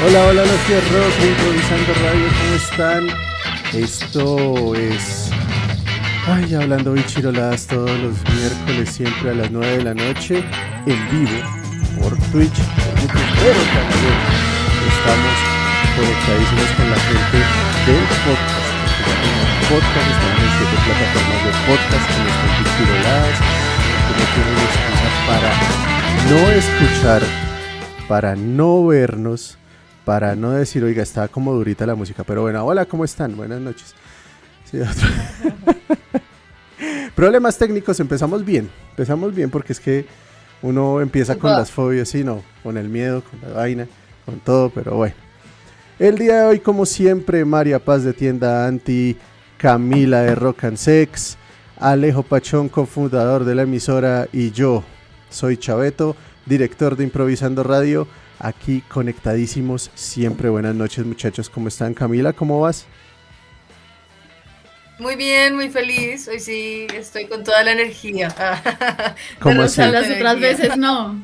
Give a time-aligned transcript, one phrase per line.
[0.00, 3.08] Hola, hola, los que rock, improvisando radio, ¿cómo están?
[3.74, 5.28] Esto es.
[6.24, 10.44] Ay, hablando bichiroladas todos los miércoles, siempre a las 9 de la noche,
[10.86, 11.42] en vivo,
[12.00, 14.18] por Twitch, por YouTube, pero también
[14.86, 15.34] estamos
[15.98, 17.38] conectadísimos con la gente
[17.90, 18.70] del podcast.
[19.66, 23.36] podcast, estamos en siete plataformas de podcast con estas bichiroladas,
[24.06, 25.50] que no tienen excusa para
[26.30, 27.22] no escuchar,
[28.06, 29.58] para no vernos
[30.08, 33.36] para no decir, oiga, está como durita la música, pero bueno, hola, ¿cómo están?
[33.36, 33.94] Buenas noches.
[34.64, 34.78] Sí,
[37.14, 40.06] Problemas técnicos, empezamos bien, empezamos bien porque es que
[40.62, 43.86] uno empieza con las fobias, sí, no, con el miedo, con la vaina,
[44.24, 45.14] con todo, pero bueno.
[45.98, 49.14] El día de hoy, como siempre, María Paz de Tienda Anti,
[49.58, 51.36] Camila de Rock and Sex,
[51.76, 54.84] Alejo Pachón, cofundador de la emisora, y yo
[55.28, 56.16] soy Chaveto,
[56.46, 59.90] director de Improvisando Radio aquí conectadísimos.
[59.94, 61.94] Siempre buenas noches muchachos, ¿cómo están?
[61.94, 62.86] Camila, ¿cómo vas?
[64.98, 66.26] Muy bien, muy feliz.
[66.28, 68.34] Hoy sí estoy con toda la energía.
[69.40, 69.80] ¿Cómo así?
[69.80, 71.22] Las otras veces no.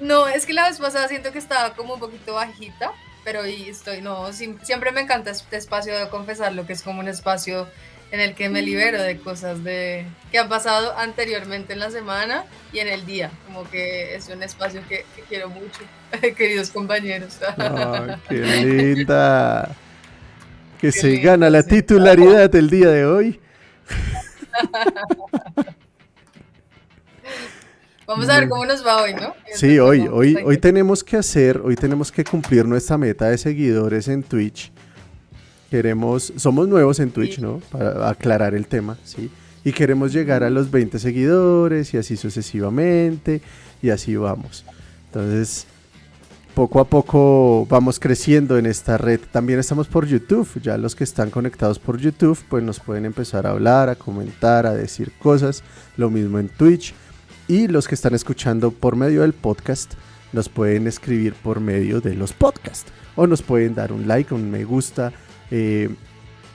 [0.00, 2.92] No, es que la vez pasada siento que estaba como un poquito bajita,
[3.22, 7.00] pero hoy estoy, no, siempre me encanta este espacio de confesar lo que es como
[7.00, 7.68] un espacio
[8.14, 12.44] en el que me libero de cosas de, que han pasado anteriormente en la semana
[12.72, 13.32] y en el día.
[13.44, 15.80] Como que es un espacio que, quiero mucho,
[16.36, 17.40] queridos compañeros.
[18.28, 19.68] ¡Qué linda!
[20.80, 23.40] Que se gana la titularidad el día de hoy.
[28.06, 29.34] Vamos a ver cómo nos va hoy, ¿no?
[29.54, 34.06] Sí, hoy, hoy, hoy tenemos que hacer, hoy tenemos que cumplir nuestra meta de seguidores
[34.06, 34.70] en Twitch
[35.74, 37.58] Queremos, somos nuevos en Twitch, ¿no?
[37.72, 39.28] Para aclarar el tema, ¿sí?
[39.64, 43.42] Y queremos llegar a los 20 seguidores y así sucesivamente
[43.82, 44.64] y así vamos.
[45.06, 45.66] Entonces,
[46.54, 49.18] poco a poco vamos creciendo en esta red.
[49.32, 50.48] También estamos por YouTube.
[50.62, 54.66] Ya los que están conectados por YouTube, pues nos pueden empezar a hablar, a comentar,
[54.66, 55.64] a decir cosas.
[55.96, 56.94] Lo mismo en Twitch.
[57.48, 59.94] Y los que están escuchando por medio del podcast,
[60.32, 62.92] nos pueden escribir por medio de los podcasts.
[63.16, 65.12] O nos pueden dar un like, un me gusta,
[65.50, 65.88] eh,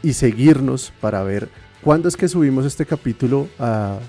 [0.02, 1.50] y seguirnos para ver
[1.82, 4.00] cuándo es que subimos este capítulo a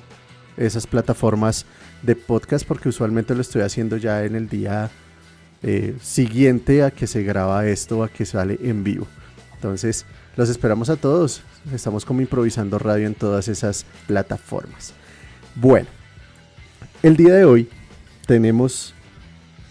[0.57, 1.67] esas plataformas
[2.03, 4.91] de podcast, porque usualmente lo estoy haciendo ya en el día
[5.63, 9.07] eh, siguiente a que se graba esto, a que sale en vivo.
[9.55, 11.43] Entonces, los esperamos a todos.
[11.73, 14.95] Estamos como improvisando radio en todas esas plataformas.
[15.55, 15.89] Bueno,
[17.03, 17.69] el día de hoy
[18.27, 18.95] tenemos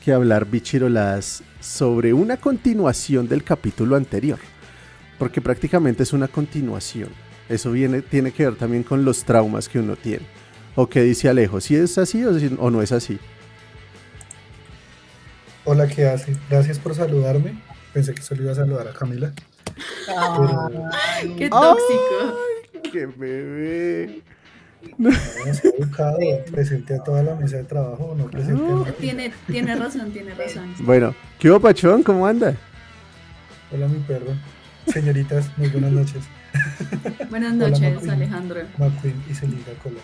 [0.04, 4.40] que hablar bichiroladas sobre una continuación del capítulo anterior
[5.20, 7.10] porque prácticamente es una continuación.
[7.50, 10.26] Eso viene, tiene que ver también con los traumas que uno tiene.
[10.76, 11.60] ¿O qué dice Alejo?
[11.60, 13.20] ¿Si es así o, no es así?
[15.66, 16.36] Hola, ¿qué hace?
[16.50, 17.62] Gracias por saludarme.
[17.94, 19.34] Pensé que solo iba a saludar a Camila.
[21.38, 22.38] ¡Qué tóxico!
[22.92, 24.24] ¡Qué bebé!
[24.98, 25.10] No,
[25.78, 26.18] educado,
[26.50, 30.74] presenté a toda la mesa de trabajo, no presenté Tiene, tiene razón, tiene razón.
[30.80, 32.02] Bueno, ¿qué hubo, Pachón?
[32.04, 32.56] ¿Cómo anda?
[33.74, 34.34] Hola, mi perro.
[34.92, 36.24] Señoritas, muy buenas noches.
[37.30, 38.62] Buenas noches, Alejandro.
[38.78, 40.00] McQueen y Celinda Cola.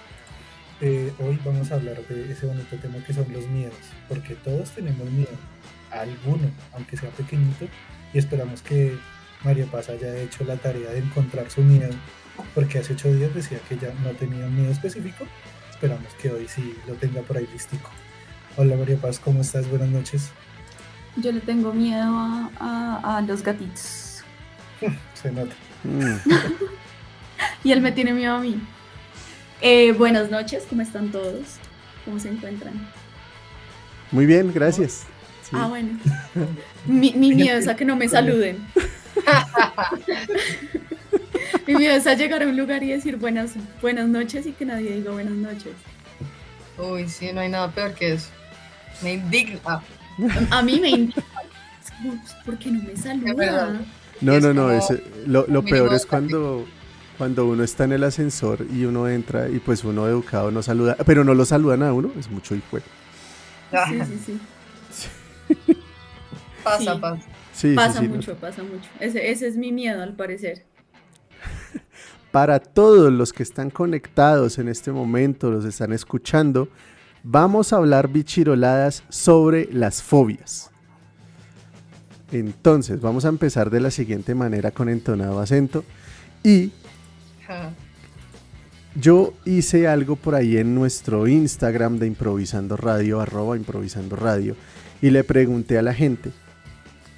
[0.81, 4.71] Eh, hoy vamos a hablar de ese bonito tema que son los miedos, porque todos
[4.71, 5.31] tenemos miedo,
[5.89, 7.65] alguno, aunque sea pequeñito,
[8.13, 8.97] y esperamos que
[9.43, 11.93] María Paz haya hecho la tarea de encontrar su miedo,
[12.53, 15.25] porque hace ocho días decía que ya no tenía un miedo específico,
[15.71, 17.89] esperamos que hoy sí lo tenga por ahí listico.
[18.57, 19.67] Hola María Paz, ¿cómo estás?
[19.69, 20.29] Buenas noches.
[21.15, 22.03] Yo le tengo miedo
[22.59, 24.04] a los gatitos.
[25.13, 25.55] Se nota.
[25.83, 26.15] Mm.
[27.63, 28.59] y él me tiene miedo a mí.
[29.61, 31.57] Eh, buenas noches, ¿cómo están todos?
[32.03, 32.73] ¿Cómo se encuentran?
[34.11, 35.05] Muy bien, gracias.
[35.51, 35.97] Ah, bueno.
[36.85, 38.65] mi, miedo es a que no me saluden.
[41.67, 44.65] mi miedo es a llegar a un lugar y decir buenas, buenas noches y que
[44.65, 45.73] nadie diga buenas noches.
[46.77, 48.29] Uy, sí, no hay nada peor que eso.
[49.01, 49.81] Me indigna.
[50.49, 51.23] A mí me indigna.
[52.45, 53.79] ¿Por qué no me saluda?
[54.25, 54.79] No, no, no,
[55.27, 56.65] lo, peor es cuando,
[57.17, 60.97] cuando uno está en el ascensor y uno entra y pues uno educado no saluda,
[61.05, 62.79] pero no lo saludan a uno, es mucho hijo.
[62.79, 64.39] Sí, sí,
[64.95, 65.77] sí.
[66.63, 67.21] Pasa, pasa.
[67.75, 68.89] pasa mucho, pasa mucho.
[68.99, 70.65] Ese, ese es mi miedo al parecer.
[72.31, 76.67] Para todos los que están conectados en este momento, los están escuchando,
[77.21, 80.71] vamos a hablar bichiroladas sobre las fobias.
[82.39, 85.83] Entonces, vamos a empezar de la siguiente manera con entonado acento.
[86.43, 86.71] Y
[88.99, 94.55] yo hice algo por ahí en nuestro Instagram de Improvisando Radio, arroba Improvisando Radio,
[95.01, 96.31] y le pregunté a la gente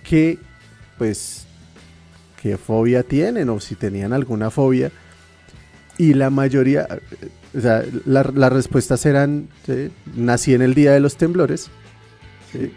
[0.03, 0.37] qué,
[0.97, 1.45] pues,
[2.41, 4.91] qué fobia tienen o si tenían alguna fobia.
[5.97, 6.87] Y la mayoría,
[7.55, 9.89] o sea, la- las respuestas eran, ¿sí?
[10.15, 11.69] nací en el día de los temblores.
[12.51, 12.71] ¿sí?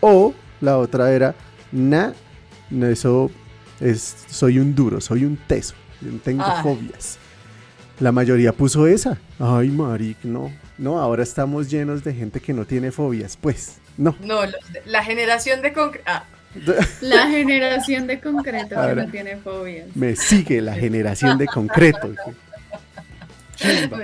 [0.00, 1.34] O la otra era,
[1.72, 2.14] na,
[2.70, 3.30] no, eso
[3.80, 6.62] es, soy un duro, soy un teso, yo tengo Ah.
[6.62, 7.18] fobias.
[8.00, 9.18] La mayoría puso esa.
[9.40, 10.52] Ay, maric, no.
[10.78, 13.36] No, ahora estamos llenos de gente que no tiene fobias.
[13.36, 14.14] Pues, no.
[14.20, 14.40] No,
[14.86, 16.04] la generación de concreto.
[16.06, 16.24] Ah,
[17.00, 19.94] La generación de concreto que no tiene fobias.
[19.96, 22.14] Me sigue la generación de concreto.
[23.56, 23.98] Chimba.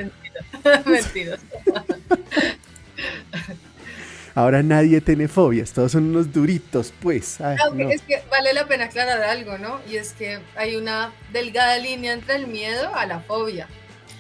[0.85, 1.39] mentira.
[4.35, 7.41] Ahora nadie tiene fobias, todos son unos duritos, pues.
[7.41, 7.89] Ay, no.
[7.89, 9.81] es que vale la pena aclarar algo, ¿no?
[9.89, 13.69] Y es que hay una delgada línea entre el miedo a la fobia.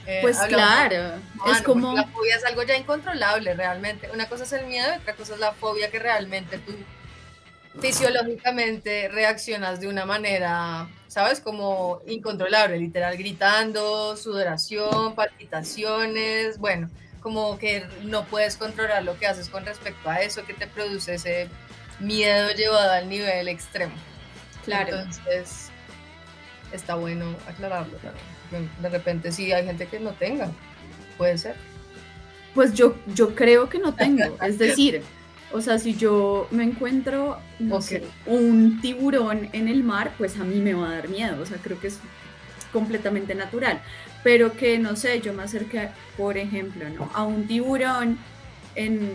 [0.06, 1.14] Eh, Pues claro,
[1.50, 1.94] es como...
[1.94, 4.08] La fobia es algo ya incontrolable realmente.
[4.12, 6.74] Una cosa es el miedo y otra cosa es la fobia que realmente tú
[7.80, 11.40] fisiológicamente reaccionas de una manera, ¿sabes?
[11.40, 16.88] Como incontrolable, literal, gritando, sudoración, palpitaciones, bueno,
[17.24, 21.14] como que no puedes controlar lo que haces con respecto a eso que te produce
[21.14, 21.48] ese
[21.98, 23.94] miedo llevado al nivel extremo.
[24.62, 24.98] Claro.
[24.98, 25.70] Entonces,
[26.70, 27.96] está bueno aclararlo
[28.78, 30.50] De repente sí hay gente que no tenga,
[31.16, 31.56] puede ser.
[32.54, 34.36] Pues yo, yo creo que no tengo.
[34.42, 35.02] Es decir,
[35.50, 37.82] o sea, si yo me encuentro, no Ok.
[37.82, 41.40] sé, un tiburón en el mar, pues a mí me va a dar miedo.
[41.40, 42.00] O sea, creo que es
[42.70, 43.80] completamente natural.
[44.24, 47.08] Pero que, no sé, yo me acerqué, por ejemplo, ¿no?
[47.14, 48.18] a un tiburón
[48.74, 49.10] en,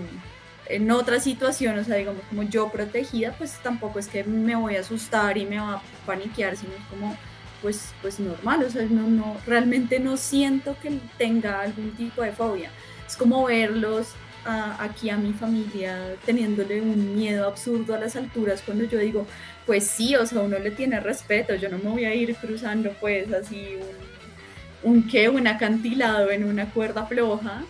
[0.67, 4.75] en otra situación, o sea, digamos, como yo protegida, pues tampoco es que me voy
[4.77, 7.17] a asustar y me va a paniquear, sino es como,
[7.61, 12.31] pues, pues normal, o sea, no, no, realmente no siento que tenga algún tipo de
[12.31, 12.69] fobia.
[13.07, 14.09] Es como verlos
[14.45, 19.25] a- aquí a mi familia teniéndole un miedo absurdo a las alturas cuando yo digo,
[19.65, 22.93] pues sí, o sea, uno le tiene respeto, yo no me voy a ir cruzando
[23.01, 24.18] pues así un,
[24.83, 27.63] un qué, un acantilado en una cuerda floja,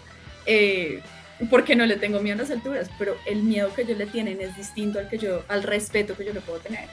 [0.46, 1.02] eh,
[1.50, 4.42] porque no le tengo miedo a las alturas, pero el miedo que ellos le tienen
[4.42, 6.86] es distinto al que yo, al respeto que yo le puedo tener.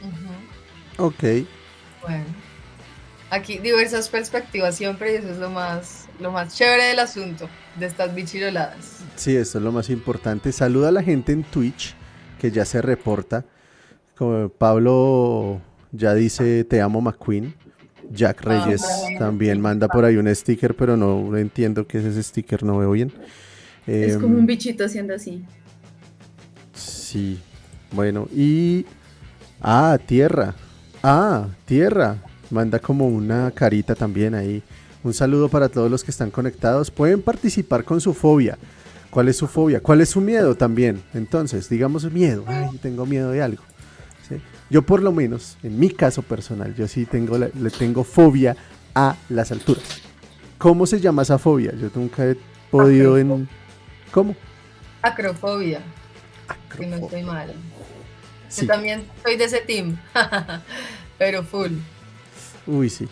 [0.00, 1.06] Ujú.
[1.06, 1.46] Ok.
[2.02, 2.24] Bueno,
[3.30, 7.48] aquí diversas perspectivas siempre y eso es lo más, lo más chévere del asunto
[7.78, 9.00] de estas bichiroladas.
[9.16, 10.52] Sí, esto es lo más importante.
[10.52, 11.94] Saluda a la gente en Twitch
[12.40, 13.44] que ya se reporta.
[14.16, 15.60] Como Pablo
[15.92, 17.54] ya dice te amo McQueen.
[18.10, 18.82] Jack Ah, Reyes
[19.18, 22.92] también manda por ahí un sticker, pero no entiendo qué es ese sticker, no veo
[22.92, 23.12] bien.
[23.86, 25.44] es Em, como un bichito haciendo así.
[26.74, 27.40] Sí,
[27.92, 28.84] bueno, y...
[29.60, 30.54] Ah, tierra.
[31.02, 32.18] Ah, tierra.
[32.50, 34.62] Manda como una carita también ahí.
[35.02, 36.90] Un saludo para todos los que están conectados.
[36.90, 38.58] Pueden participar con su fobia.
[39.10, 39.80] ¿Cuál es su fobia?
[39.80, 41.00] ¿Cuál es su miedo también?
[41.14, 42.44] Entonces, digamos miedo.
[42.46, 43.62] Ay, tengo miedo de algo.
[44.70, 48.56] Yo por lo menos, en mi caso personal, yo sí tengo la- le tengo fobia
[48.94, 49.84] a las alturas.
[50.58, 51.72] ¿Cómo se llama esa fobia?
[51.76, 52.36] Yo nunca he
[52.70, 53.48] podido en...
[54.10, 54.34] ¿Cómo?
[55.02, 55.80] Acrofobia,
[56.78, 57.52] si no estoy mal.
[58.48, 58.62] Sí.
[58.62, 59.96] Yo también soy de ese team,
[61.18, 61.72] pero full.
[62.66, 63.06] Uy, sí.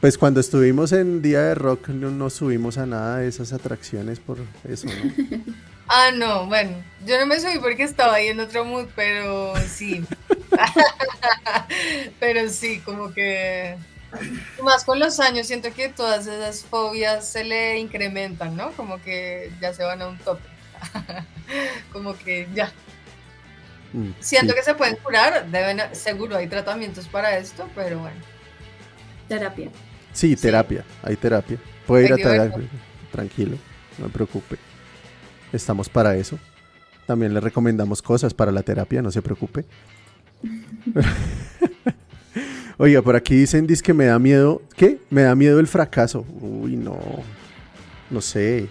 [0.00, 4.20] Pues cuando estuvimos en Día de Rock no nos subimos a nada de esas atracciones
[4.20, 4.38] por
[4.68, 5.44] eso, ¿no?
[5.88, 6.72] Ah, no, bueno,
[7.06, 10.04] yo no me subí porque estaba ahí en otro mood, pero sí.
[12.20, 13.76] pero sí, como que
[14.62, 18.72] más con los años siento que todas esas fobias se le incrementan, ¿no?
[18.72, 20.48] Como que ya se van a un tope.
[21.92, 22.72] como que ya.
[23.92, 24.58] Mm, Siento sí.
[24.58, 28.20] que se pueden curar, deben, seguro hay tratamientos para esto, pero bueno.
[29.28, 29.70] Terapia.
[30.12, 31.58] Sí, terapia, hay terapia.
[31.86, 32.68] Puede ir a terapia,
[33.12, 33.56] tranquilo,
[33.98, 34.56] no me preocupe.
[35.52, 36.38] Estamos para eso.
[37.06, 39.64] También le recomendamos cosas para la terapia, no se preocupe.
[42.78, 45.00] Oiga, por aquí dicen dice que me da miedo, ¿qué?
[45.08, 46.26] Me da miedo el fracaso.
[46.40, 46.98] Uy, no.
[48.10, 48.68] No sé.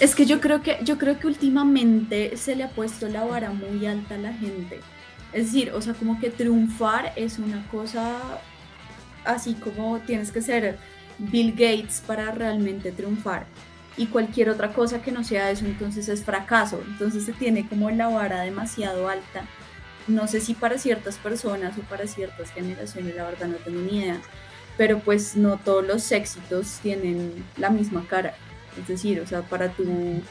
[0.00, 3.50] Es que yo creo que yo creo que últimamente se le ha puesto la vara
[3.50, 4.80] muy alta a la gente.
[5.32, 8.16] Es decir, o sea, como que triunfar es una cosa
[9.24, 10.78] así como tienes que ser
[11.18, 13.46] Bill Gates para realmente triunfar.
[13.96, 16.82] Y cualquier otra cosa que no sea eso, entonces es fracaso.
[16.86, 19.44] Entonces se tiene como la vara demasiado alta.
[20.06, 23.98] No sé si para ciertas personas o para ciertas generaciones, la verdad no tengo ni
[23.98, 24.20] idea.
[24.76, 28.34] Pero pues no todos los éxitos tienen la misma cara.
[28.80, 30.22] Es decir, o sea, para tu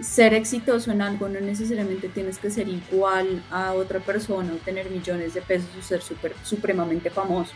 [0.00, 4.88] ser exitoso en algo no necesariamente tienes que ser igual a otra persona o tener
[4.90, 7.52] millones de pesos o ser super, supremamente famoso.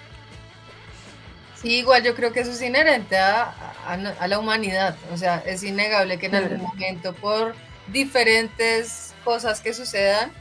[1.61, 3.45] Sí, igual yo creo que eso es inherente a,
[3.87, 4.97] a- a la humanidad.
[5.13, 6.47] O sea, es innegable que en Claro.
[6.47, 7.55] algún momento, por
[7.93, 10.33] diferentes cosas que sucedan,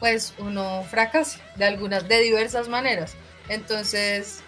[0.00, 3.14] pues uno fracasa de algunas, de diversas maneras.
[3.48, 4.40] Entonces,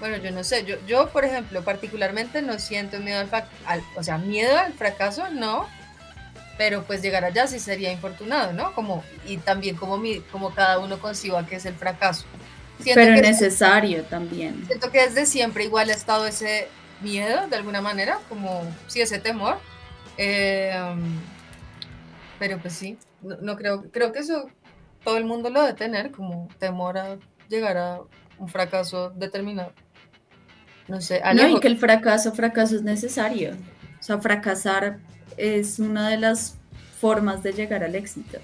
[0.00, 4.02] bueno, yo no sé, yo, yo por ejemplo, particularmente no siento miedo al, al, o
[4.02, 5.66] sea, miedo al fracaso, no,
[6.58, 8.74] pero pues llegar allá sí sería infortunado, ¿no?
[8.74, 12.26] Como, y también como, mi, como cada uno conciba que es el fracaso.
[12.94, 14.64] pero necesario también.
[14.66, 16.68] Siento que desde siempre igual ha estado ese
[17.00, 19.58] miedo, de alguna manera, como, sí, ese temor.
[20.16, 20.74] Eh,
[22.40, 24.48] pero pues sí, no, creo, creo que eso
[25.04, 28.00] todo el mundo lo debe tener, como temor a llegar a
[28.38, 29.72] un fracaso determinado.
[30.86, 33.52] No sé, No, y que el fracaso, fracaso es necesario.
[34.00, 34.98] O sea, fracasar
[35.36, 36.56] es una de las
[36.98, 38.38] formas de llegar al éxito.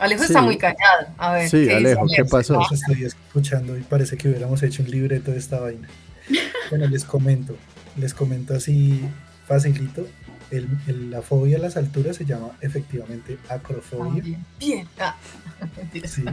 [0.00, 1.06] Alejo está muy callado.
[1.16, 2.60] A ver, sí, Alejo, ¿qué pasó?
[2.72, 5.88] Estoy escuchando y parece que hubiéramos hecho un libreto de esta vaina.
[6.70, 7.56] Bueno, les comento,
[7.96, 9.02] les comento así
[9.46, 10.06] facilito.
[10.50, 14.22] La fobia a las alturas se llama efectivamente acrofobia.
[14.26, 15.16] Ah, bien, Ah.
[16.04, 16.24] Sí.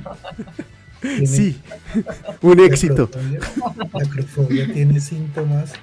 [1.26, 1.62] sí.
[2.42, 3.10] un éxito.
[3.94, 5.74] La acrofobia tiene síntomas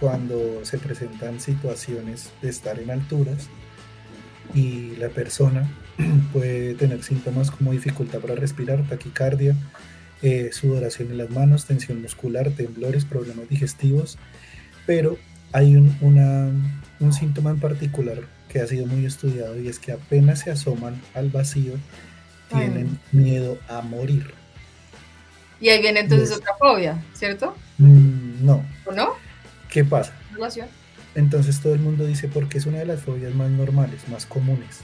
[0.00, 3.48] cuando se presentan situaciones de estar en alturas
[4.54, 5.70] y la persona
[6.32, 9.54] puede tener síntomas como dificultad para respirar, taquicardia,
[10.22, 14.18] eh, sudoración en las manos, tensión muscular, temblores, problemas digestivos,
[14.86, 15.18] pero
[15.52, 15.96] hay un,
[17.02, 18.18] un síntoma en particular
[18.48, 21.74] que ha sido muy estudiado y es que apenas se asoman al vacío,
[22.48, 24.32] tienen miedo a morir.
[25.60, 27.56] Y ahí viene entonces otra fobia, ¿cierto?
[27.78, 28.64] Mm, no.
[28.84, 29.14] ¿O no?
[29.68, 30.12] ¿Qué pasa?
[31.14, 34.80] Entonces todo el mundo dice porque es una de las fobias más normales, más comunes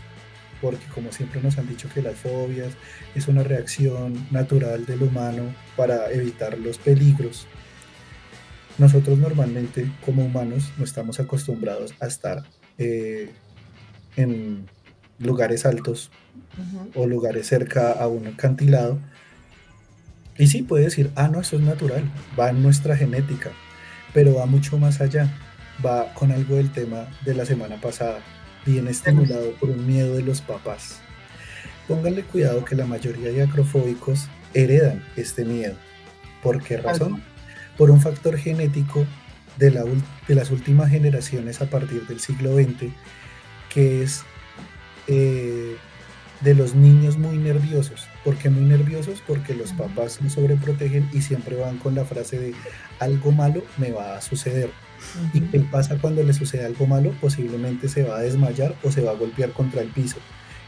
[0.61, 2.73] porque como siempre nos han dicho que las fobias
[3.15, 7.47] es una reacción natural del humano para evitar los peligros,
[8.79, 12.45] nosotros normalmente como humanos no estamos acostumbrados a estar
[12.79, 13.31] eh,
[14.17, 14.67] en
[15.19, 16.11] lugares altos
[16.95, 18.99] o lugares cerca a un acantilado.
[20.37, 22.05] Y sí puede decir, ah, no, eso es natural,
[22.39, 23.51] va en nuestra genética,
[24.15, 25.29] pero va mucho más allá,
[25.85, 28.21] va con algo del tema de la semana pasada,
[28.65, 31.01] bien estimulado por un miedo de los papás.
[31.89, 35.75] Pónganle cuidado que la mayoría de acrofóbicos heredan este miedo.
[36.43, 37.23] ¿Por qué razón?
[37.79, 39.07] Por un factor genético
[39.57, 39.85] de, la,
[40.27, 42.93] de las últimas generaciones a partir del siglo XX,
[43.73, 44.25] que es
[45.07, 45.77] eh,
[46.41, 48.07] de los niños muy nerviosos.
[48.25, 49.23] ¿Por qué muy nerviosos?
[49.27, 52.55] Porque los papás los sobreprotegen y siempre van con la frase de
[53.01, 54.71] algo malo me va a suceder.
[55.33, 57.13] ¿Y qué pasa cuando le sucede algo malo?
[57.21, 60.19] Posiblemente se va a desmayar o se va a golpear contra el piso.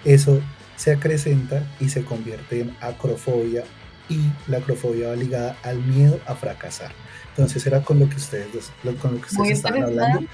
[0.05, 0.40] Eso
[0.76, 3.64] se acrecenta y se convierte en acrofobia
[4.11, 6.93] y la acrofobia va ligada al miedo a fracasar.
[7.31, 10.29] Entonces era con lo que ustedes, con lo que ustedes estaban hablando.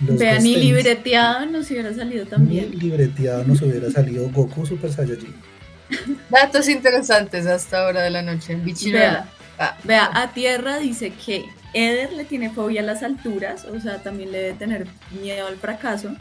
[0.00, 2.70] Vean, y libreteado nos hubiera salido también.
[2.72, 5.34] Y libreteado nos hubiera salido Goku Super Saiyajin.
[6.30, 8.56] Datos interesantes hasta ahora de la noche.
[8.92, 9.76] Vea, ah.
[9.84, 14.32] vea, a tierra dice que Eder le tiene fobia a las alturas, o sea, también
[14.32, 14.86] le debe tener
[15.20, 16.14] miedo al fracaso.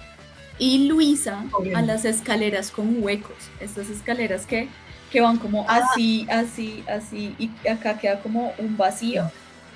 [0.58, 1.44] Y Luisa
[1.76, 4.70] a las escaleras con huecos, estas escaleras que,
[5.12, 5.82] que van como ah.
[5.92, 9.30] así, así, así, y acá queda como un vacío.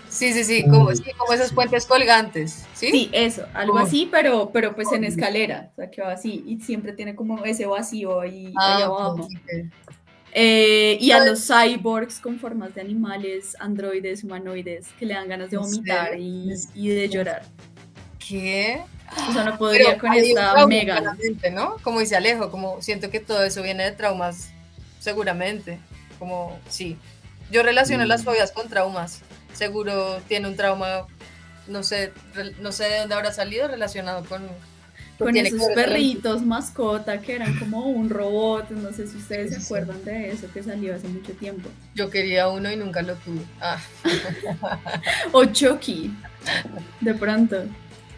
[0.10, 2.90] Sí, sí, sí, como, como esos puentes colgantes, ¿sí?
[2.90, 6.60] Sí, eso, algo así, pero, pero pues en escalera, o sea, que va así, y
[6.62, 9.28] siempre tiene como ese vacío ahí, ahí ah, abajo.
[10.32, 15.52] Eh, y a los cyborgs con formas de animales, androides, humanoides, que le dan ganas
[15.52, 17.44] de vomitar y, de llorar.
[18.20, 18.82] ¿Qué?
[19.30, 21.16] O sea, no podría con esta mega.
[21.52, 21.78] ¿no?
[21.84, 24.52] Como dice Alejo, como siento que todo eso viene de traumas,
[25.00, 25.80] seguramente.
[26.18, 26.98] Como, sí.
[27.52, 28.26] Yo relaciono las mm.
[28.26, 29.22] fobias con traumas.
[29.54, 31.08] Seguro tiene un trauma,
[31.68, 32.14] no sé,
[32.60, 34.48] no sé de dónde habrá salido relacionado con
[35.20, 40.04] con esos perritos mascota que eran como un robot, no sé si ustedes se acuerdan
[40.06, 41.70] de eso que salió hace mucho tiempo.
[41.94, 43.42] Yo quería uno y nunca lo tuve.
[43.60, 43.78] Ah.
[45.34, 46.14] o Chucky,
[47.02, 47.66] de pronto.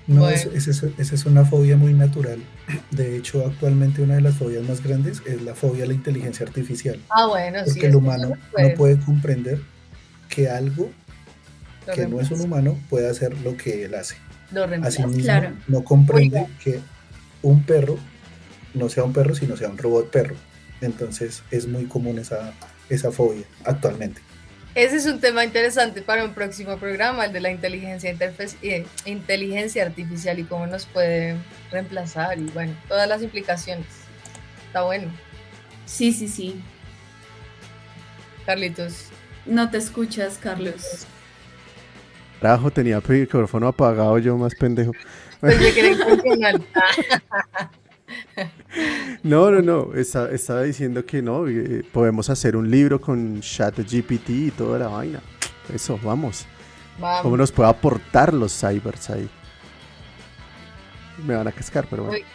[0.08, 0.50] No, esa
[0.98, 2.40] es una fobia muy natural.
[2.92, 6.46] De hecho, actualmente una de las fobias más grandes es la fobia a la inteligencia
[6.46, 7.00] artificial.
[7.10, 9.62] Ah, bueno, porque el humano no puede comprender
[10.30, 10.90] que algo
[11.94, 14.16] que no es un humano puede hacer lo que él hace.
[14.84, 15.52] Así claro.
[15.68, 16.80] no comprende que
[17.42, 17.98] un perro
[18.74, 20.36] no sea un perro, sino sea un robot perro.
[20.82, 22.54] Entonces es muy común esa,
[22.90, 24.22] esa fobia actualmente.
[24.74, 28.16] Ese es un tema interesante para un próximo programa, el de la inteligencia,
[28.62, 31.36] eh, inteligencia artificial y cómo nos puede
[31.72, 33.86] reemplazar y bueno, todas las implicaciones.
[34.68, 35.12] Está bueno.
[35.86, 36.62] Sí, sí, sí.
[38.46, 39.08] Carlitos.
[39.46, 41.06] No te escuchas, Carlos.
[42.40, 44.94] Carajo, tenía el micrófono apagado yo más pendejo.
[45.42, 45.58] Pues
[49.24, 49.94] No, no, no.
[49.96, 51.48] Está- estaba diciendo que no.
[51.48, 55.20] eh, podemos hacer un libro con ChatGPT y toda la vaina.
[55.74, 56.46] Eso, vamos.
[57.00, 57.22] Vamos.
[57.24, 59.30] ¿Cómo nos puede aportar los cybers ahí?
[61.26, 62.26] Me van a cascar, pero bueno.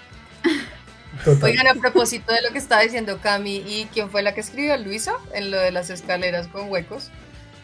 [1.43, 4.77] Oigan, a propósito de lo que estaba diciendo Cami, ¿y quién fue la que escribió?
[4.77, 7.11] Luisa, en lo de las escaleras con huecos.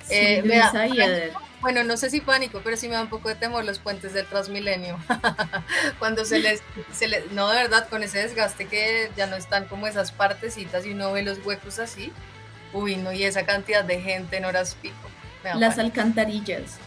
[0.05, 1.33] Sí, Eh, me da- Luisa y Eder.
[1.63, 4.13] Bueno, no sé si pánico, pero sí me da un poco de temor los puentes
[4.13, 4.99] del Transmilenio.
[5.99, 6.61] Cuando se les,
[6.93, 10.85] se les- no de verdad, con ese desgaste que ya no están como esas partecitas
[10.85, 12.13] y uno ve los huecos así.
[12.73, 14.97] Uy, no, y esa cantidad de gente en horas pico.
[15.45, 15.81] Las pánico.
[15.81, 16.79] alcantarillas.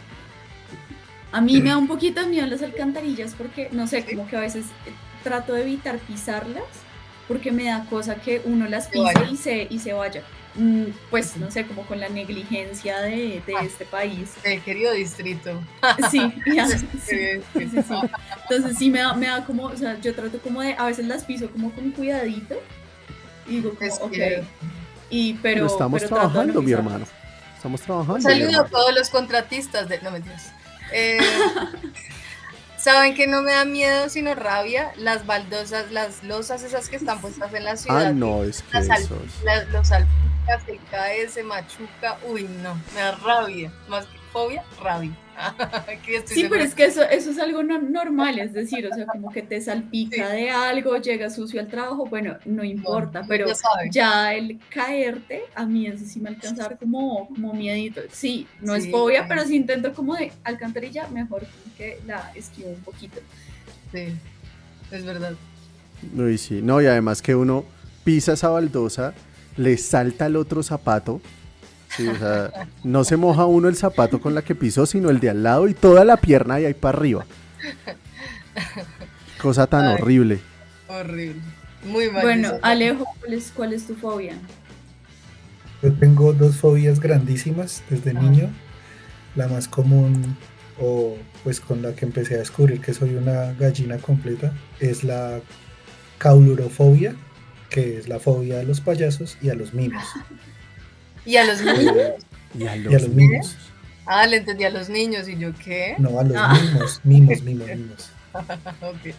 [1.32, 4.36] A mí me da un poquito de miedo las alcantarillas porque, no sé, como que
[4.36, 4.66] a veces
[5.24, 6.64] trato de evitar pisarlas
[7.28, 10.22] porque me da cosa que uno las Se pise y se, y se vaya.
[10.56, 13.62] Mm, Pues, no sé, como con la negligencia de, de Ah.
[13.64, 14.30] este país.
[14.42, 15.60] El querido distrito.
[16.10, 17.78] Sí, ya, sí, Sí, sí.
[18.48, 21.06] Entonces sí me da, me da como, o sea, yo trato como de, a veces
[21.06, 22.56] las piso como con cuidadito
[23.46, 24.44] y digo como, Es ok, que-
[25.10, 25.54] y pero...
[25.54, 27.06] Pero estamos pero no trabajando, mi hermano.
[27.56, 28.14] Estamos trabajando.
[28.14, 30.00] Un saludo a todos los contratistas de.
[30.00, 30.52] No mentiras.
[30.92, 31.18] Eh,
[32.86, 34.92] ¿Saben que no me da miedo sino rabia?
[34.96, 38.06] Las baldosas, las losas esas que están puestas en la ciudad.
[38.06, 39.42] Ah, no, es que Las esos.
[39.42, 42.16] la- los salpicas, se cae, se machuca.
[42.28, 43.72] Uy, no, me da rabia.
[43.88, 45.10] Más que fobia, rabia.
[46.26, 49.30] Sí, pero es que eso, eso es algo no- normal, es decir, o sea, como
[49.32, 53.46] que te salpica de algo, llega sucio al trabajo, bueno, no importa, no, pero
[53.90, 58.00] ya el caerte, a mí eso sí me alcanza a dar como, como miedito.
[58.10, 59.26] Sí, no es fobia, ay.
[59.28, 63.20] pero si intento como de alcantarilla, mejor que la esquivo un poquito.
[63.92, 64.14] Sí,
[64.90, 65.34] es verdad.
[66.16, 66.60] Uy, sí.
[66.62, 67.64] No, y además que uno
[68.04, 69.14] pisa esa baldosa,
[69.56, 71.20] le salta el otro zapato.
[71.96, 72.50] Sí, o sea,
[72.84, 75.66] no se moja uno el zapato con la que pisó, sino el de al lado
[75.68, 77.24] y toda la pierna y ahí para arriba.
[79.40, 79.94] Cosa tan Ay.
[80.00, 80.40] horrible.
[80.88, 81.40] Horrible.
[81.84, 82.22] Muy mal.
[82.22, 82.52] Bueno.
[82.62, 84.34] Alejo, ¿cuál es, cuál es tu fobia?
[85.82, 88.14] Yo tengo dos fobias grandísimas desde Ah.
[88.20, 88.50] niño.
[89.34, 90.36] La más común,
[90.80, 95.40] o pues con la que empecé a descubrir que soy una gallina completa, es la
[96.18, 97.14] caulurofobia,
[97.68, 100.02] que es la fobia a los payasos y a los mimos.
[101.26, 101.96] Y a los niños.
[102.58, 103.56] Y a Y a los mimos.
[104.06, 105.28] Ah, le entendí a los niños.
[105.28, 105.94] ¿Y yo qué?
[105.98, 106.54] No, a los Ah.
[106.62, 108.10] mimos, mimos, mimos, mimos.
[108.80, 109.14] Ok.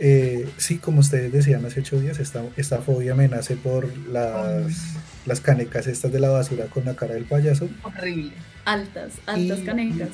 [0.00, 4.94] Eh, sí, como ustedes decían hace ocho días, esta, esta fobia me nace por las,
[5.26, 7.68] las canecas estas de la basura con la cara del payaso.
[7.82, 8.32] Horrible.
[8.64, 10.10] Altas, altas Y- canecas.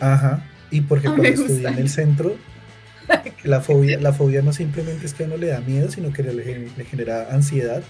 [0.00, 0.44] Ajá.
[0.70, 2.36] Y porque cuando estudié en el centro,
[3.44, 6.22] la fobia, la fobia no simplemente es que a uno le da miedo, sino que
[6.22, 7.82] le genera ansiedad.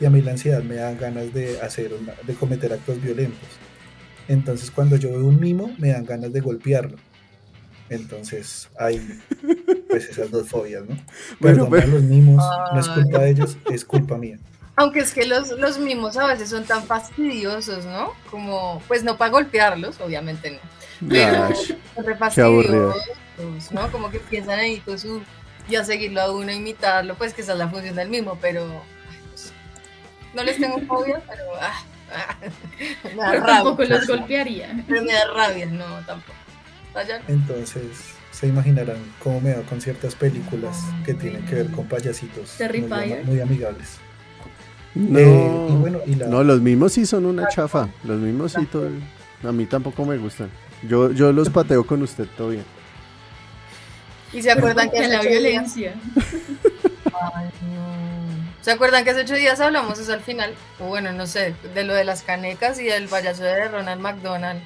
[0.00, 3.48] Y a mí la ansiedad me da ganas de hacer una- de cometer actos violentos.
[4.28, 6.96] Entonces cuando yo veo un mimo, me dan ganas de golpearlo.
[7.90, 9.18] Entonces hay
[9.88, 10.94] pues esas dos fobias, ¿no?
[11.40, 13.02] Bueno, Perdón pero- a los mimos, no es Ay.
[13.02, 14.38] culpa de ellos, es culpa mía.
[14.76, 18.12] Aunque es que los, los mimos a veces son tan fastidiosos, ¿no?
[18.30, 20.58] Como, pues no para golpearlos, obviamente no.
[21.08, 21.48] Pero
[22.34, 22.92] Qué aburrido.
[22.94, 23.90] fastidiosos, ¿no?
[23.90, 25.20] Como que piensan ahí con su,
[25.68, 28.66] y a seguirlo a uno, imitarlo, pues que esa es la función del mimo, pero
[28.66, 28.97] ay.
[30.34, 32.36] No les tengo fobia, pero ah, ah,
[33.04, 33.46] me da Pero rabia.
[33.46, 34.84] tampoco los golpearía.
[34.88, 36.32] Pero me da rabia, no, tampoco.
[37.28, 37.82] Entonces
[38.32, 42.58] se imaginarán cómo me va con ciertas películas que tienen que ver con payasitos muy,
[42.58, 43.24] Terrifier.
[43.24, 43.98] muy amigables.
[44.94, 47.88] No, Eh, y bueno, y la- no, los mismos sí son una chafa.
[48.04, 48.90] Los mismos sí, todo-
[49.44, 50.50] a mí tampoco me gustan.
[50.88, 52.64] Yo, yo los pateo con usted bien.
[54.32, 55.94] ¿Y se acuerdan que la violencia.
[57.34, 57.87] Ay, no.
[58.68, 60.54] ¿Se acuerdan que hace ocho días hablamos eso al final?
[60.78, 64.60] O bueno, no sé, de lo de las canecas y del payaso de Ronald McDonald.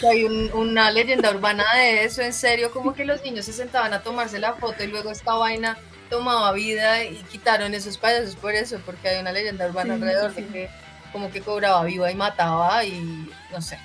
[0.00, 3.52] Que hay un- una leyenda urbana de eso, en serio, como que los niños se
[3.52, 5.76] sentaban a tomarse la foto y luego esta vaina
[6.08, 10.34] tomaba vida y quitaron esos payasos por eso, porque hay una leyenda urbana Sí, alrededor
[10.36, 10.70] sí, de que
[11.10, 13.76] como que cobraba viva y mataba y no sé.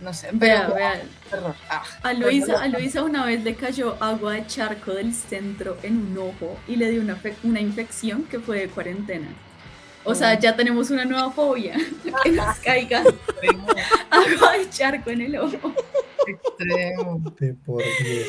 [0.00, 1.02] No sé, Vea, pero vea.
[1.30, 1.54] terror.
[1.68, 5.96] Ah, A Luisa, a Luisa una vez le cayó agua de charco del centro en
[5.98, 9.28] un ojo y le dio una, una infección que fue de cuarentena.
[10.02, 11.76] O sea, ya tenemos una nueva fobia,
[12.24, 13.66] que nos caiga extremo,
[14.10, 15.74] agua de charco en el ojo.
[16.26, 17.22] extremo.
[17.38, 18.26] de por Dios.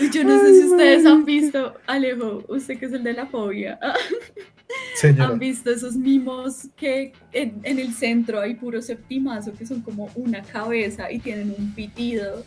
[0.00, 3.26] Y Yo no sé si ustedes han visto, Alejo, usted que es el de la
[3.26, 3.78] fobia,
[5.00, 9.80] Señora, han visto esos mimos que en, en el centro hay puro septimazo que son
[9.82, 12.44] como una cabeza y tienen un pitido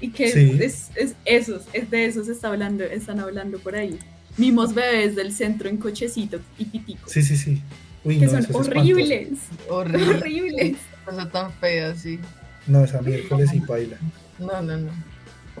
[0.00, 0.58] y que Sí.
[0.60, 3.98] es, es esos, es de esos está hablando, están hablando por ahí.
[4.36, 7.08] Mimos bebés del centro en cochecito y pitico.
[7.08, 7.62] sí, sí, sí.
[8.04, 9.28] Uy, que no, son horribles,
[9.68, 10.04] Horrible.
[10.18, 10.76] horribles.
[11.06, 12.18] Cosa tan fea, sí.
[12.66, 13.96] No, esa miércoles y baila.
[14.38, 14.90] No, no, no.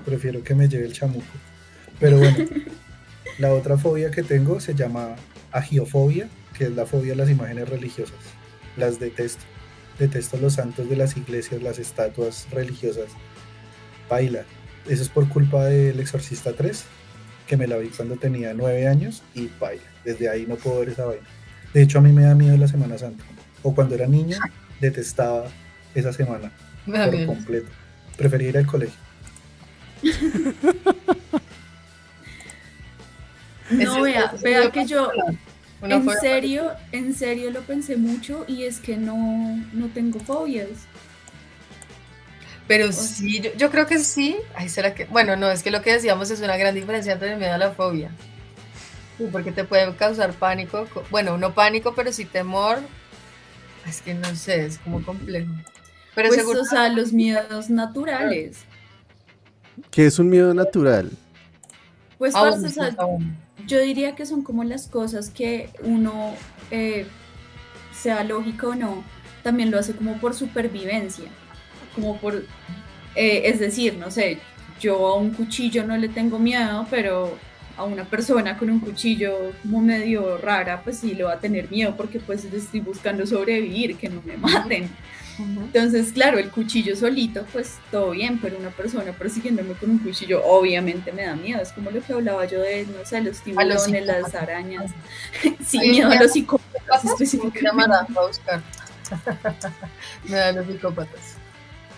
[0.04, 1.24] Prefiero que me lleve el chamuco.
[1.98, 2.36] Pero bueno,
[3.38, 5.16] La otra fobia que tengo se llama
[5.54, 8.18] agiofobia, que es la fobia a las imágenes religiosas.
[8.76, 9.44] Las detesto.
[9.98, 13.06] Detesto los santos de las iglesias, las estatuas religiosas.
[14.10, 14.44] Baila.
[14.88, 16.84] Eso es por culpa del Exorcista 3,
[17.46, 19.82] que me la vi cuando tenía nueve años y baila.
[20.04, 21.26] Desde ahí no puedo ver esa vaina.
[21.72, 23.24] De hecho, a mí me da miedo la Semana Santa.
[23.62, 24.36] O cuando era niño,
[24.80, 25.46] detestaba
[25.94, 26.52] esa semana
[26.86, 27.26] Me da por miedo.
[27.28, 27.68] completo.
[28.18, 28.98] Prefería ir al colegio.
[33.70, 35.10] No, vea, vea yo que yo,
[35.80, 39.16] Una en serio, en serio lo pensé mucho y es que no,
[39.72, 40.68] no tengo fobias.
[42.66, 44.36] Pero sí, yo, yo creo que sí.
[44.54, 45.04] Ay, ¿será que?
[45.06, 47.58] Bueno, no, es que lo que decíamos es una gran diferencia entre el miedo a
[47.58, 48.10] la fobia.
[49.18, 50.86] Sí, porque te puede causar pánico.
[50.92, 52.78] co- Bueno, no pánico, pero sí temor.
[53.86, 55.52] Es que no sé, es como complejo.
[56.14, 56.62] Pero Pues, seguro.
[56.62, 58.64] o sea, los miedos naturales.
[59.90, 61.10] Que es un miedo natural.
[62.16, 62.96] Pues, Ah, parce, bueno, o sea.
[63.66, 66.34] Yo diría que son como las cosas que uno,
[66.70, 67.06] eh,
[67.92, 69.04] sea lógico o no,
[69.42, 71.26] también lo hace como por supervivencia.
[71.94, 72.44] Como por,
[73.14, 74.38] eh, es decir, no sé,
[74.80, 77.38] yo a un cuchillo no le tengo miedo, pero
[77.76, 81.70] a una persona con un cuchillo como medio rara, pues sí le va a tener
[81.70, 84.88] miedo porque pues estoy buscando sobrevivir, que no me maten.
[85.38, 90.44] Entonces, claro, el cuchillo solito, pues todo bien, pero una persona persiguiéndome con un cuchillo
[90.44, 91.60] obviamente me da miedo.
[91.60, 94.92] Es como lo que hablaba yo de, no sé, los tiburones, las arañas.
[95.64, 97.94] Sí, Ay, miedo a los psicópatas ¿Cómo se específicamente.
[97.94, 98.62] a.
[100.28, 101.36] Me da los psicópatas.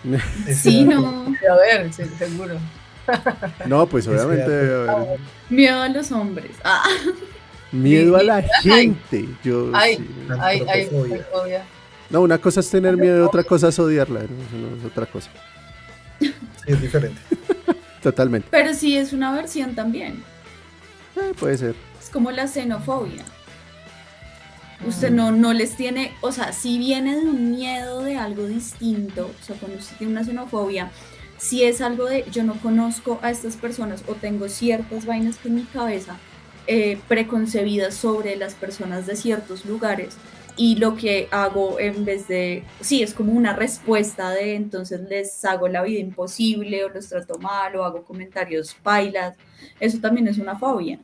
[0.53, 1.25] Sí, no.
[1.51, 2.57] A ver, sí, seguro.
[3.65, 5.19] No, pues obviamente debe haber
[5.49, 6.51] Miedo a los hombres.
[6.63, 6.83] Ah,
[7.71, 9.27] miedo a la gente.
[9.43, 9.97] Yo Ay.
[9.97, 10.09] sí.
[10.39, 10.89] Ay, ay.
[12.09, 14.21] No, una cosa es tener miedo y otra cosa es odiarla.
[14.21, 15.29] es otra cosa.
[16.19, 16.33] Sí,
[16.65, 17.19] es diferente.
[18.01, 18.47] Totalmente.
[18.51, 20.23] pero sí es una versión también.
[21.15, 21.75] Eh, puede ser.
[22.01, 23.23] Es como la xenofobia.
[24.85, 29.31] Usted no, no les tiene, o sea, si viene de un miedo de algo distinto,
[29.39, 30.91] o sea, cuando usted tiene una xenofobia,
[31.37, 35.55] si es algo de yo no conozco a estas personas o tengo ciertas vainas en
[35.55, 36.17] mi cabeza
[36.67, 40.15] eh, preconcebidas sobre las personas de ciertos lugares
[40.57, 45.45] y lo que hago en vez de, sí, es como una respuesta de entonces les
[45.45, 49.35] hago la vida imposible o los trato mal o hago comentarios bailas,
[49.79, 50.99] eso también es una fobia.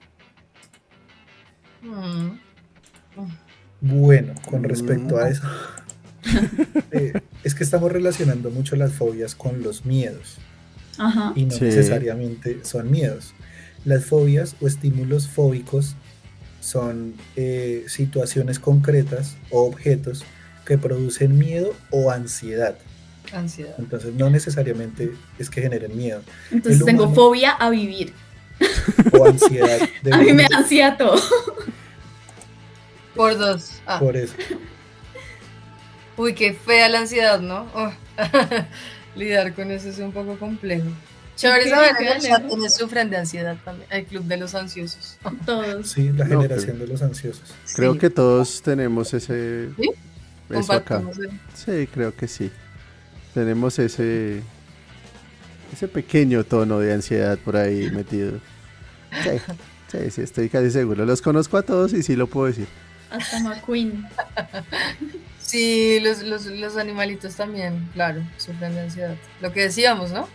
[1.82, 2.30] Mm.
[3.82, 5.20] Bueno, con respecto Mm.
[5.20, 5.44] a eso,
[6.92, 7.14] eh,
[7.44, 10.38] es que estamos relacionando mucho las fobias con los miedos
[10.98, 11.34] Ajá.
[11.36, 11.66] y no Sí.
[11.66, 13.34] necesariamente son miedos.
[13.86, 15.96] Las fobias o estímulos fóbicos
[16.64, 20.24] son eh, situaciones concretas o objetos
[20.66, 22.76] que producen miedo o ansiedad.
[23.34, 23.76] Ansiedad.
[23.80, 26.22] Entonces no necesariamente es que generen miedo
[26.52, 28.14] Entonces el tengo humano- fobia a vivir.
[29.20, 29.80] o ansiedad.
[30.04, 30.56] de A mí me vivir.
[30.56, 31.20] ansía todo.
[33.16, 33.72] Por dos.
[33.86, 34.00] Ah.
[34.00, 34.34] Por eso.
[36.16, 37.68] Uy, qué fea la ansiedad, ¿no?
[37.74, 37.92] Oh.
[39.16, 40.88] Lidiar con eso es un poco complejo.
[41.42, 42.48] Alegre.
[42.48, 43.88] quienes sufren de ansiedad también.
[43.92, 45.18] El club de los ansiosos.
[45.46, 45.90] Todos.
[45.90, 47.54] Sí, la No, generación de los ansiosos.
[47.76, 49.70] Creo Sí, que todos tenemos ese.
[49.78, 49.90] ¿Sí?
[50.50, 51.02] Eso acá.
[51.20, 52.52] el- Sí, creo que sí.
[53.34, 54.42] Tenemos ese.
[55.74, 58.34] Ese pequeño tono de ansiedad por ahí metido.
[59.24, 59.30] Sí,
[59.92, 61.06] sí, sí, estoy casi seguro.
[61.06, 62.68] Los conozco a todos y sí lo puedo decir.
[63.10, 64.06] Hasta McQueen.
[65.42, 69.16] Sí, los, los, los animalitos también, claro, sufren de ansiedad.
[69.42, 70.28] Lo que decíamos, ¿no?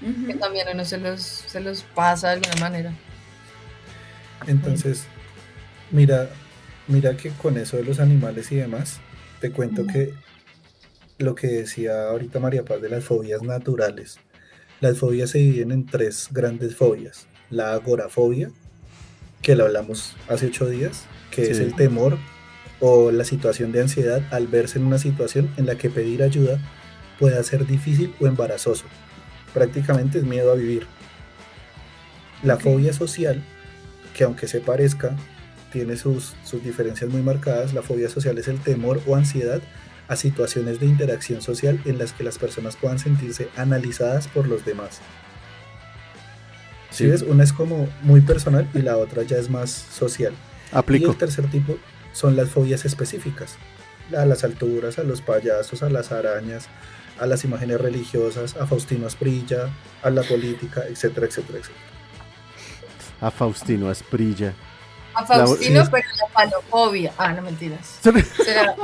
[0.00, 2.92] Que también a uno se los, se los pasa de alguna manera.
[4.46, 5.04] Entonces,
[5.90, 6.30] mira,
[6.88, 9.00] mira que con eso de los animales y demás,
[9.40, 10.14] te cuento que
[11.18, 14.18] lo que decía ahorita María Paz de las fobias naturales.
[14.80, 17.26] Las fobias se dividen en tres grandes fobias.
[17.50, 18.50] La agorafobia,
[19.42, 22.16] que la hablamos hace ocho días, que es el temor
[22.80, 26.58] o la situación de ansiedad al verse en una situación en la que pedir ayuda
[27.18, 28.86] pueda ser difícil o embarazoso.
[29.54, 30.86] Prácticamente es miedo a vivir.
[32.42, 33.42] La fobia social,
[34.14, 35.16] que aunque se parezca,
[35.72, 37.74] tiene sus, sus diferencias muy marcadas.
[37.74, 39.60] La fobia social es el temor o ansiedad
[40.08, 44.64] a situaciones de interacción social en las que las personas puedan sentirse analizadas por los
[44.64, 45.00] demás.
[46.90, 47.06] ¿Sí Sí.
[47.06, 47.22] ves?
[47.22, 50.32] Una es como muy personal y la otra ya es más social.
[50.72, 51.12] Y Aplico.
[51.12, 51.78] el tercer tipo
[52.12, 53.54] son las fobias específicas.
[54.16, 56.66] A las alturas, a los payasos, a las arañas,
[57.20, 59.68] a las imágenes religiosas, a Faustino Asprilla,
[60.02, 61.84] a la política, etcétera, etcétera, etcétera.
[63.20, 64.54] A Faustino Asprilla.
[65.14, 65.90] A Faustino, sí.
[65.92, 67.12] pero la palofobia.
[67.18, 67.98] Ah, no mentiras.
[68.42, 68.74] Será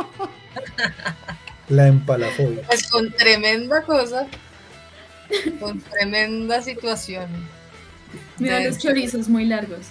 [1.69, 2.63] La empalafobia.
[2.67, 4.27] pues con tremenda cosa,
[5.59, 7.29] con tremenda situación.
[8.39, 9.87] Mira los chorizos muy largos.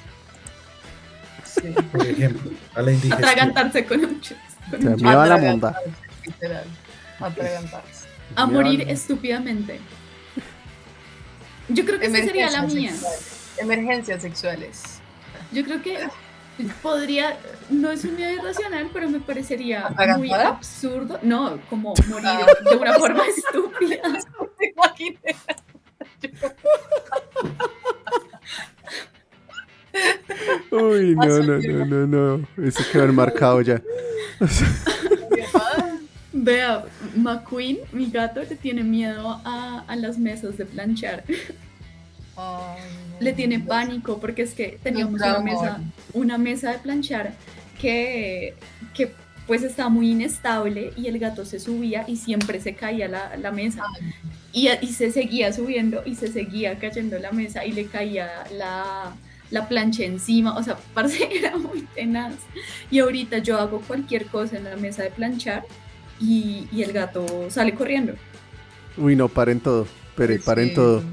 [1.44, 1.74] Sí.
[1.92, 3.28] Por ejemplo, a la indigestión.
[3.30, 4.36] Atragantarse con un Se
[4.78, 5.76] un me va la monda.
[6.24, 6.66] Literal.
[7.20, 8.08] Atragantarse.
[8.36, 9.80] A morir estúpidamente.
[11.70, 12.92] Yo creo que esa sería la mía.
[12.92, 13.32] sexuales.
[13.58, 14.84] Emergencias sexuales.
[15.52, 15.98] Yo creo que
[16.82, 17.38] podría,
[17.70, 21.20] no es un miedo irracional, pero me parecería muy absurdo.
[21.22, 22.46] No, como morir Ah.
[22.70, 24.02] de una forma estúpida.
[30.72, 32.48] Uy, no, no, no, no, no.
[32.66, 33.82] Eso quedó enmarcado ya.
[36.46, 41.24] Vea, McQueen, mi gato, le tiene miedo a, a las mesas de planchar.
[42.38, 42.76] No.
[43.20, 45.82] Le tiene pánico porque es que teníamos una mesa,
[46.14, 47.34] una mesa de planchar
[47.82, 48.54] que,
[48.94, 49.12] que
[49.48, 53.52] pues estaba muy inestable y el gato se subía y siempre se caía la, la
[53.52, 53.82] mesa.
[54.54, 59.16] Y, y se seguía subiendo y se seguía cayendo la mesa y le caía la,
[59.50, 60.56] la plancha encima.
[60.56, 62.36] O sea, parce, era muy tenaz.
[62.92, 65.66] Y ahorita yo hago cualquier cosa en la mesa de planchar
[66.20, 68.14] y, y el gato sale corriendo.
[68.98, 69.88] Uy, no, paren todo.
[70.16, 70.74] Pero paren Sí.
[70.76, 71.04] todo.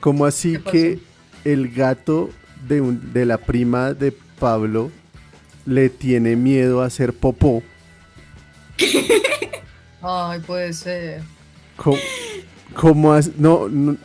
[0.00, 0.98] ¿Cómo así que
[1.44, 2.30] el gato
[2.68, 4.90] de, un- de la prima de Pablo
[5.66, 7.62] le tiene miedo a hacer popó?
[10.02, 11.22] Ay, puede ser.
[11.76, 11.96] ¿Cómo,
[12.74, 13.96] cómo as- no, no-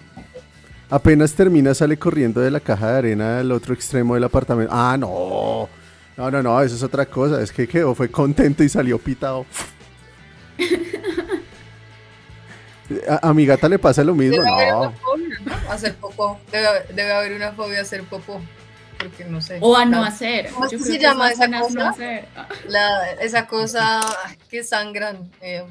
[0.90, 4.72] apenas termina sale corriendo de la caja de arena al otro extremo del apartamento.
[4.76, 5.70] Ah, no.
[6.16, 7.42] No, no, no, eso es otra cosa.
[7.42, 9.46] Es que quedó, fue contento y salió pitado.
[13.10, 14.80] A, a mi gata le pasa lo mismo, Debe haber no.
[14.80, 15.72] una fobia, ¿no?
[15.72, 16.40] Hacer popó.
[16.52, 18.42] Debe, debe haber una fobia a hacer popó.
[18.98, 19.58] Porque no sé.
[19.62, 20.50] O a no hacer.
[20.52, 21.90] ¿Cómo Yo se llama esa no cosa?
[21.90, 22.26] hacer.
[22.36, 24.00] Ah, la- esa cosa
[24.50, 25.30] que sangran.
[25.42, 25.66] eh,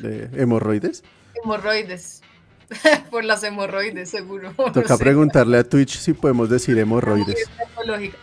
[0.00, 1.04] ¿De ¿Hemorroides?
[1.42, 2.22] hemorroides.
[3.10, 4.52] Por las hemorroides, seguro.
[4.58, 5.04] no Toca sé.
[5.04, 7.48] preguntarle a Twitch si podemos decir hemorroides.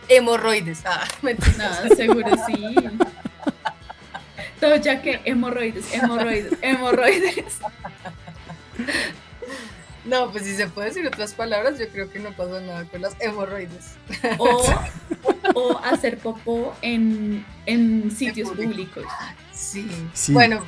[0.08, 0.82] Hemorroides.
[0.84, 1.80] Ah, mentira.
[1.88, 2.76] No, seguro sí.
[4.64, 7.58] Todo ya que hemorroides, hemorroides, hemorroides.
[10.06, 13.02] No, pues si se puede decir otras palabras, yo creo que no pasa nada con
[13.02, 13.96] las hemorroides.
[14.38, 14.64] O,
[15.54, 18.70] o hacer popó en, en sitios público.
[18.70, 19.04] públicos.
[19.52, 19.86] Sí.
[20.14, 20.32] Sí.
[20.32, 20.64] Bueno,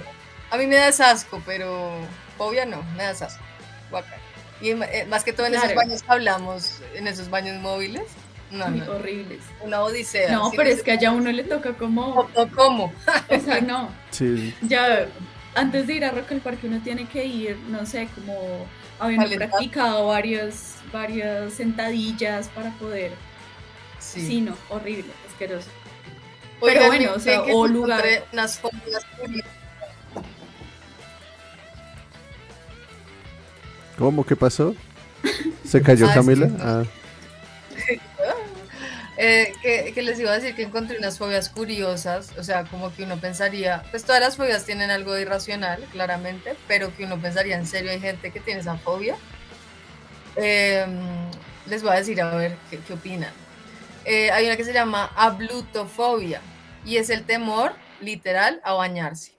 [0.50, 1.90] a mí me da asco, pero
[2.36, 3.42] fobia no, me da asco.
[3.90, 4.18] Guaca.
[4.60, 8.04] Y eh, más que todo en esos baños que hablamos, en esos baños móviles.
[8.50, 9.40] No, Muy no, horribles.
[9.60, 10.32] una odisea.
[10.32, 12.92] No, pero es que allá a uno le toca como, sé ¿Cómo?
[13.28, 15.06] o sea, no, Sí, ya
[15.54, 18.66] antes de ir a Rock al Parque uno tiene que ir, no sé, como
[19.00, 19.48] habiendo Calentar.
[19.50, 23.12] practicado varias, varias sentadillas para poder.
[23.98, 24.40] Sí, Sí.
[24.40, 25.68] no, horrible, asqueroso.
[26.60, 28.04] Oigan, Pero bueno, o sea, que o lugar.
[28.32, 28.60] Unas.
[33.98, 34.24] ¿Cómo?
[34.24, 34.74] ¿Qué pasó?
[35.64, 36.48] ¿Se cayó Ah, Camila?
[36.60, 36.84] Ah,
[39.18, 42.94] Eh, que, que les iba a decir que encontré unas fobias curiosas, o sea, como
[42.94, 47.18] que uno pensaría, pues todas las fobias tienen algo de irracional, claramente, pero que uno
[47.18, 49.16] pensaría en serio, hay gente que tiene esa fobia.
[50.36, 50.86] Eh,
[51.66, 53.32] les voy a decir a ver qué, qué opinan.
[54.04, 56.40] Eh, hay una que se llama ablutofobia
[56.84, 59.32] y es el temor literal a bañarse.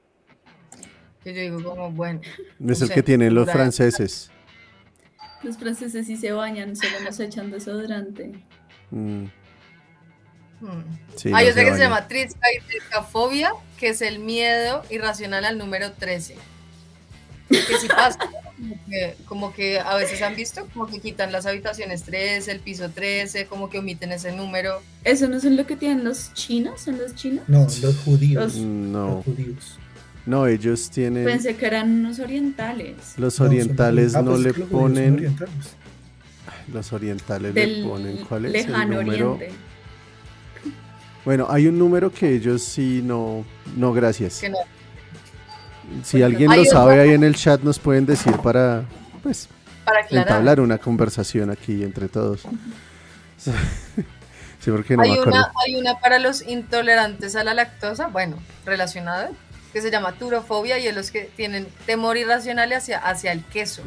[1.23, 2.19] Que yo digo como, bueno,
[2.67, 4.29] es el sé, que tienen los franceses.
[5.43, 8.33] Los franceses sí se bañan, solo nos echan desodorante.
[8.91, 9.25] Mm.
[11.15, 15.91] Sí, Hay no otra que se llama triscaifobia, que es el miedo irracional al número
[15.93, 16.35] 13.
[17.49, 21.45] Que sí pasa, como que, como que a veces han visto, como que quitan las
[21.45, 24.81] habitaciones 13, el piso 13, como que omiten ese número.
[25.05, 26.81] ¿Eso no son lo que tienen los chinos?
[26.81, 27.45] ¿Son los chinos?
[27.47, 28.43] No, los judíos.
[28.43, 29.79] Los- No, Los judíos.
[30.25, 31.23] no, ellos tienen...
[31.23, 32.95] Pensé que eran unos orientales.
[33.15, 34.13] Los orientales.
[34.15, 35.13] Ah, no le es ponen...
[35.13, 35.53] orientales.
[36.73, 38.17] Los orientales Del le ponen...
[38.27, 39.33] ¿Cuál es el lejano número?
[39.35, 39.55] oriente.
[41.27, 43.43] Bueno, hay un número que ellos sí no...
[43.75, 44.39] No, gracias.
[44.39, 44.59] Que no.
[46.01, 48.85] Si alguien lo sabe ahí en el chat nos pueden decir para...
[49.21, 49.49] Pues
[49.83, 52.43] Para entablar una conversación aquí entre todos.
[54.59, 58.37] Sí, porque no hay, me una, hay una para los intolerantes a la lactosa, bueno,
[58.65, 59.29] relacionada,
[59.71, 63.83] que se llama turofobia y es los que tienen temor irracional hacia, hacia el queso.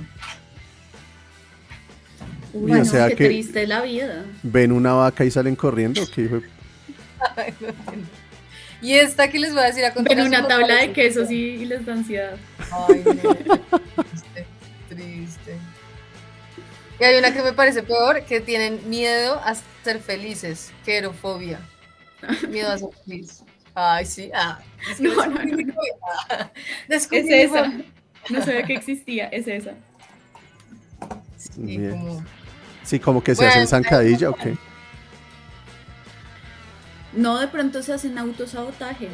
[2.52, 4.24] Uy, o sea qué que- triste la vida.
[4.42, 6.00] ¿Ven una vaca y salen corriendo?
[6.14, 6.59] ¿Qué hijo de-
[7.36, 8.08] Ay, no entiendo.
[8.82, 10.28] y esta que les voy a decir a Ven continuación.
[10.28, 12.36] una me tabla de quesos y, y les da ansiedad.
[12.70, 13.34] Ay, no.
[14.04, 14.46] Triste,
[14.88, 15.58] triste.
[16.98, 19.54] Y hay una que me parece peor, que tienen miedo a
[19.84, 21.60] ser felices, querofobia.
[22.48, 23.42] Miedo a ser feliz.
[23.74, 24.30] Ay, sí.
[24.34, 25.74] Ah, es que No, no, descubrí no, no.
[25.74, 26.52] fobia.
[26.88, 27.72] Es esa.
[28.28, 29.72] No sabía que existía, es esa.
[31.36, 31.90] Sí, Bien.
[31.92, 32.24] como-
[32.84, 34.56] Sí, como que se Bueno, hacen zancadilla o qué.
[37.12, 39.08] No de pronto se hacen autosabotaje.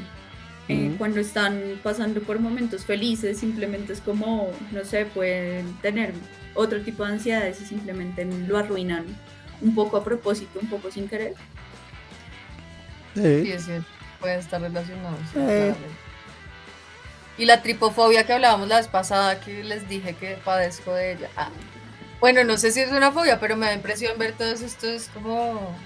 [0.68, 0.98] Eh, Ujú.
[0.98, 6.12] Cuando están pasando por momentos felices, simplemente es como, no sé, pueden tener
[6.54, 9.04] otro tipo de ansiedades y simplemente lo arruinan
[9.60, 11.34] un poco a propósito, un poco sin querer.
[13.14, 13.86] Sí, Eh, es cierto.
[14.20, 15.20] Pueden estar relacionados.
[15.32, 15.44] sí, Eh.
[15.74, 16.06] claramente.
[17.38, 21.28] Y la tripofobia que hablábamos la vez pasada, que les dije que padezco de ella.
[21.36, 21.50] Ah,
[22.18, 25.76] Bueno, no sé si es una fobia, pero me da impresión ver todos estos como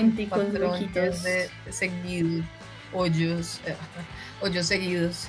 [0.00, 1.22] Punticos rojitos.
[1.22, 2.44] de seguidos,
[2.92, 3.74] hoyos, eh,
[4.40, 5.28] hoyos seguidos.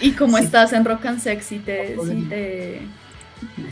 [0.00, 0.44] Y como Sí.
[0.44, 2.82] estás en Rock and Sex y te, si te,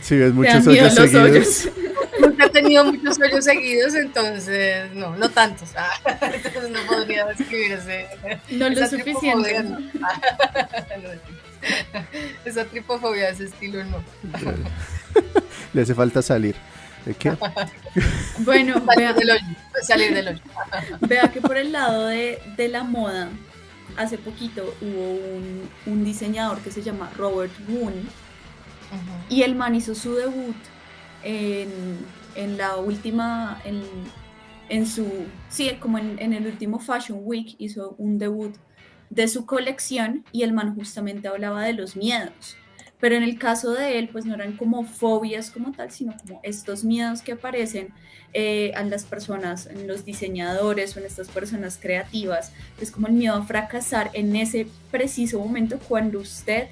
[0.01, 1.23] si ves muchos hoyos los seguidos.
[1.29, 1.69] hoyos.
[2.21, 5.69] Nunca he tenido muchos hoyos seguidos, entonces no, no tantos.
[5.75, 5.89] Ah,
[6.21, 8.07] entonces no podría describir ese,
[8.51, 9.63] No lo esa suficiente.
[9.63, 9.77] no.
[12.45, 14.03] Esa tripofobia de ese estilo no.
[15.73, 16.55] Le hace falta salir.
[17.05, 17.35] ¿De qué?
[18.39, 19.45] Bueno, Salir vea, del hoyo,
[19.83, 20.41] salir del hoyo.
[21.01, 23.29] vea que por el lado de, de la moda,
[23.97, 27.93] hace poquito hubo un, un diseñador que se llama Robert Woon
[29.29, 30.55] y el man hizo su debut
[31.23, 33.83] en, en la última, en,
[34.69, 38.55] en su, sí, como en, en el último Fashion Week hizo un debut
[39.09, 42.57] de su colección y el man justamente hablaba de los miedos.
[42.99, 46.39] Pero en el caso de él, pues no eran como fobias como tal, sino como
[46.43, 47.89] estos miedos que aparecen
[48.33, 52.51] eh, a las personas, en los diseñadores o en estas personas creativas.
[52.79, 56.67] Es como el miedo a fracasar en ese preciso momento cuando usted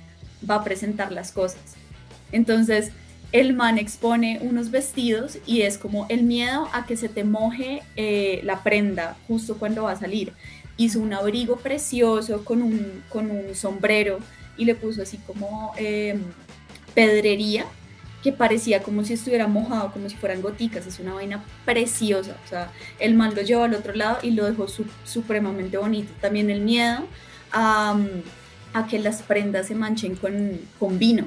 [0.50, 1.76] va a presentar las cosas.
[2.32, 2.92] Entonces,
[3.32, 7.82] el man expone unos vestidos y es como el miedo a que se te moje
[7.96, 10.34] eh, la prenda justo cuando va a salir.
[10.78, 14.20] Hizo un abrigo precioso con un, con un sombrero
[14.58, 16.18] y le puso así como eh,
[16.94, 17.66] pedrería
[18.24, 20.86] que parecía como si estuviera mojado, como si fueran goticas.
[20.86, 22.38] Es una vaina preciosa.
[22.46, 26.14] O sea, el man lo llevó al otro lado y lo dejó su- supremamente bonito.
[26.22, 27.00] También el miedo
[27.52, 27.98] a,
[28.74, 31.26] a que las prendas se manchen con, con vino.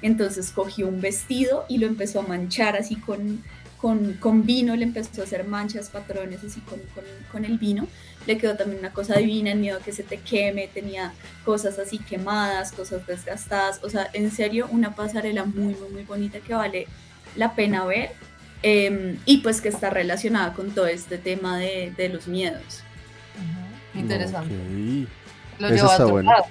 [0.00, 3.40] Entonces cogió un vestido y lo empezó a manchar así con,
[3.82, 7.86] con, con vino, le empezó a hacer manchas, patrones así con, con, con el vino.
[8.26, 11.12] Le quedó también una cosa divina, el miedo a que se te queme, tenía
[11.44, 13.80] cosas así quemadas, cosas desgastadas.
[13.82, 16.86] O sea, en serio, una pasarela muy, muy, muy bonita que vale
[17.36, 18.12] la pena ver.
[18.64, 22.84] eh, y pues que está relacionada con todo este tema de, de los miedos.
[23.94, 24.54] Interesante.
[24.54, 25.08] Ok.
[25.60, 26.30] Lo llevó a otro bueno.
[26.30, 26.44] lado.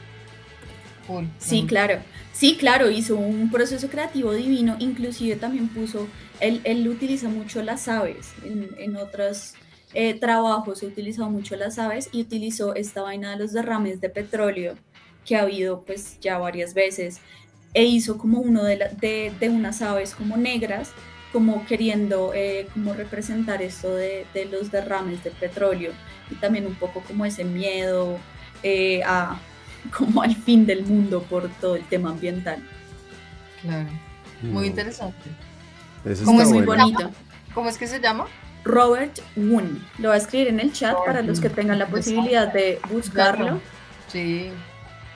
[1.07, 1.29] Cool.
[1.39, 1.67] Sí, Mm.
[1.67, 1.99] claro.
[2.41, 6.07] Sí, claro, hizo un proceso creativo divino, inclusive también puso,
[6.39, 9.53] él, utiliza mucho las aves, en, otros
[9.93, 14.09] eh, trabajos he utilizado mucho las aves y utilizó esta vaina de los derrames de
[14.09, 14.73] petróleo
[15.23, 17.19] que ha habido pues ya varias veces
[17.75, 20.93] e hizo como uno de, la- de, de unas aves como negras,
[21.31, 25.91] como queriendo eh, como representar esto de, de los derrames de petróleo
[26.31, 28.17] y también un poco como ese miedo
[28.63, 29.39] eh, a
[29.97, 32.59] como al fin del mundo por todo el tema ambiental.
[33.61, 33.89] Claro.
[34.41, 35.29] Muy No, interesante.
[36.05, 36.83] Eso ¿Cómo está es muy bueno.
[36.83, 37.11] bonito.
[37.53, 38.25] ¿Cómo es que se llama?
[38.63, 39.85] Robert Woon.
[39.97, 42.79] Lo voy a escribir en el chat Robert para los que tengan la posibilidad de
[42.89, 43.59] buscarlo.
[44.07, 44.51] Sí.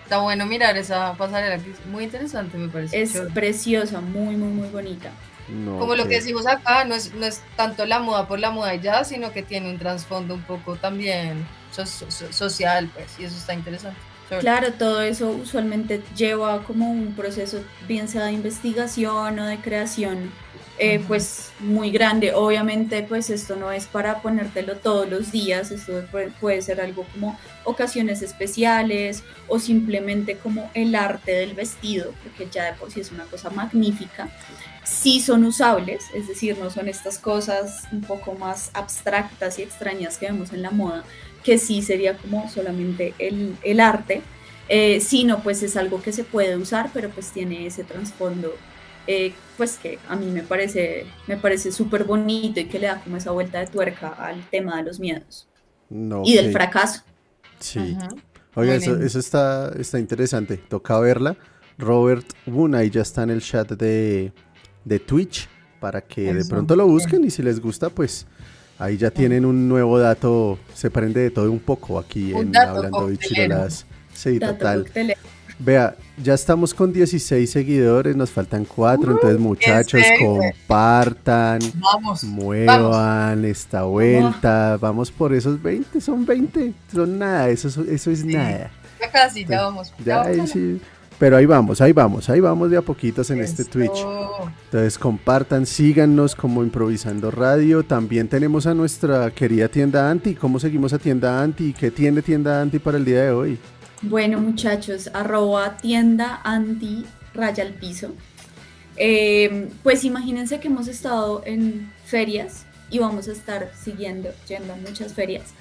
[0.04, 3.01] Está bueno mirar esa pasarela que es muy interesante, me parece.
[3.01, 3.32] Es chévere.
[3.34, 5.10] preciosa, muy, muy, muy bonita.
[5.49, 8.51] No, Como lo que decimos acá, no es, no es tanto la moda por la
[8.51, 13.19] moda y ya, sino que tiene un trasfondo un poco también so- so- social, pues,
[13.19, 13.97] y eso está interesante.
[14.39, 20.31] Claro, todo eso usualmente lleva como un proceso, bien sea de investigación o de creación,
[20.77, 22.33] eh, pues muy grande.
[22.33, 27.05] Obviamente, pues esto no es para ponértelo todos los días, esto puede, puede ser algo
[27.13, 33.01] como ocasiones especiales o simplemente como el arte del vestido, porque ya de por sí
[33.01, 34.29] es una cosa magnífica.
[34.83, 40.17] Sí son usables, es decir, no son estas cosas un poco más abstractas y extrañas
[40.17, 41.03] que vemos en la moda,
[41.45, 44.29] que sí sería como solamente el, el arte,
[44.67, 48.63] eh, sino pues es algo que se puede usar, pero pues tiene ese trasfondo,
[49.07, 53.01] eh, pues que a mí me parece me parece súper bonito y que le da
[53.03, 55.49] como esa vuelta de tuerca al tema de los miedos
[55.89, 57.03] No, y del fracaso.
[57.59, 57.97] Sí.
[57.97, 58.24] Ujú.
[58.55, 60.57] Oiga, eso, eso está, está interesante.
[60.57, 61.38] Toca verla.
[61.78, 64.34] Robert Woon ahí ya está en el chat de,
[64.86, 65.49] de Twitch
[65.80, 66.93] para que de pronto lo bien.
[66.93, 68.28] busquen y si les gusta, pues
[68.80, 70.57] ahí ya tienen un nuevo dato.
[70.73, 73.19] Se prende de todo un poco aquí Un en dato Hablando coctelero.
[73.30, 73.86] Bichirolas.
[74.13, 74.84] Sí, Dato total.
[74.84, 75.19] coctelero.
[75.57, 82.23] Vea, ya estamos con 16 seguidores, nos faltan 4, entonces muchachos, compartan, Vamos.
[82.26, 88.26] muevan esta vuelta, vamos por esos 20, son 20, son nada, eso, es- eso es
[88.26, 88.69] nada.
[88.99, 89.93] Ya casi, ya vamos.
[89.99, 90.51] Ya Ya, vamos.
[91.18, 94.05] Pero ahí vamos, ahí vamos, ahí vamos de a poquitos en este Twitch.
[94.66, 97.84] Entonces compartan, síganos como Improvisando Radio.
[97.84, 100.36] También tenemos a nuestra querida tienda Anti.
[100.36, 101.72] ¿Cómo seguimos a tienda Anti?
[101.72, 103.59] ¿Qué tiene tienda Anti para el día de hoy?
[104.01, 108.11] Bueno muchachos, arroba tienda Anti raya al piso.
[108.97, 114.76] Eh, pues imagínense que hemos estado en ferias y vamos a estar siguiendo, yendo a
[114.76, 115.53] muchas ferias.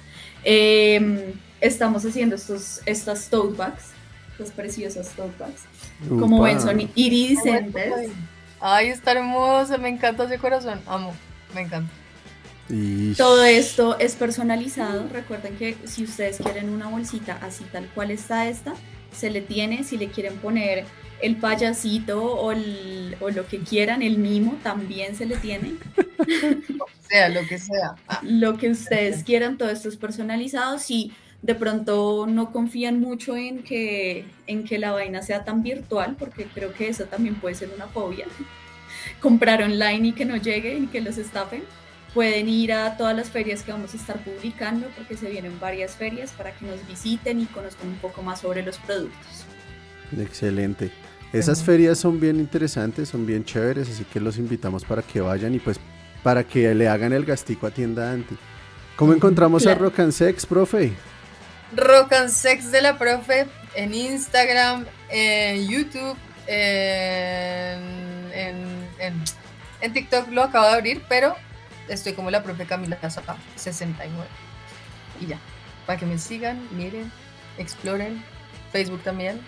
[0.43, 3.94] Eh, estamos haciendo estos, estas tote bags
[4.37, 5.63] los preciosos bags.
[6.07, 8.11] Como ven, son iridiscentes.
[8.59, 11.13] Ay, está hermoso, me encanta ese corazón, amo,
[11.53, 11.91] me encanta.
[13.15, 15.07] Todo esto es personalizado.
[15.09, 18.73] Recuerden que si ustedes quieren una bolsita así tal cual está esta,
[19.15, 20.85] se le tiene, si le quieren poner
[21.21, 25.75] el payasito o, o lo que quieran, el mimo, también se le tiene.
[26.25, 27.95] lo que sea, lo que sea.
[28.23, 30.79] Lo que ustedes quieran, todo esto es personalizado.
[30.79, 31.13] Si
[31.45, 36.45] de pronto no confían mucho en que, en que la vaina sea tan virtual, porque
[36.45, 38.25] creo que eso también puede ser una fobia.
[39.21, 41.61] Comprar online y que no llegue y que los estafen.
[42.15, 45.95] Pueden ir a todas las ferias que vamos a estar publicando, porque se vienen varias
[45.95, 49.45] ferias para que nos visiten y conozcan un poco más sobre los productos.
[50.17, 50.91] Excelente.
[51.31, 55.53] Esas ferias son bien interesantes, son bien chéveres, así que los invitamos para que vayan
[55.53, 55.79] y pues
[56.23, 58.35] para que le hagan el gastico a tienda anti.
[58.95, 60.93] ¿Cómo encontramos a Rock and Sex, profe?
[61.73, 68.31] Rock and Sex de la profe en Instagram, en YouTube, en,
[68.99, 71.35] en, TikTok lo acabo de abrir, pero
[71.87, 72.97] estoy como la profe Camila
[73.55, 74.27] 69.
[75.21, 75.39] Y ya,
[75.85, 77.11] para que me sigan, miren,
[77.57, 78.23] exploren,
[78.71, 79.41] Facebook también.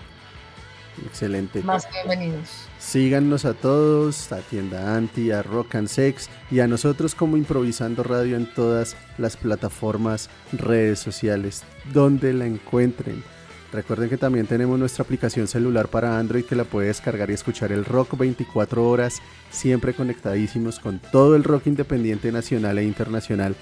[1.05, 1.61] Excelente.
[1.63, 2.67] Más bienvenidos.
[2.79, 8.03] Síganos a todos, a Tienda Anti, a Rock and Sex y a nosotros como Improvisando
[8.03, 13.23] Radio en todas las plataformas, redes sociales, donde la encuentren.
[13.71, 17.73] Recuerden que también tenemos nuestra aplicación celular para Android que la puede descargar y escuchar
[17.73, 23.55] el rock 24 horas, siempre conectadísimos con todo el rock independiente nacional e internacional.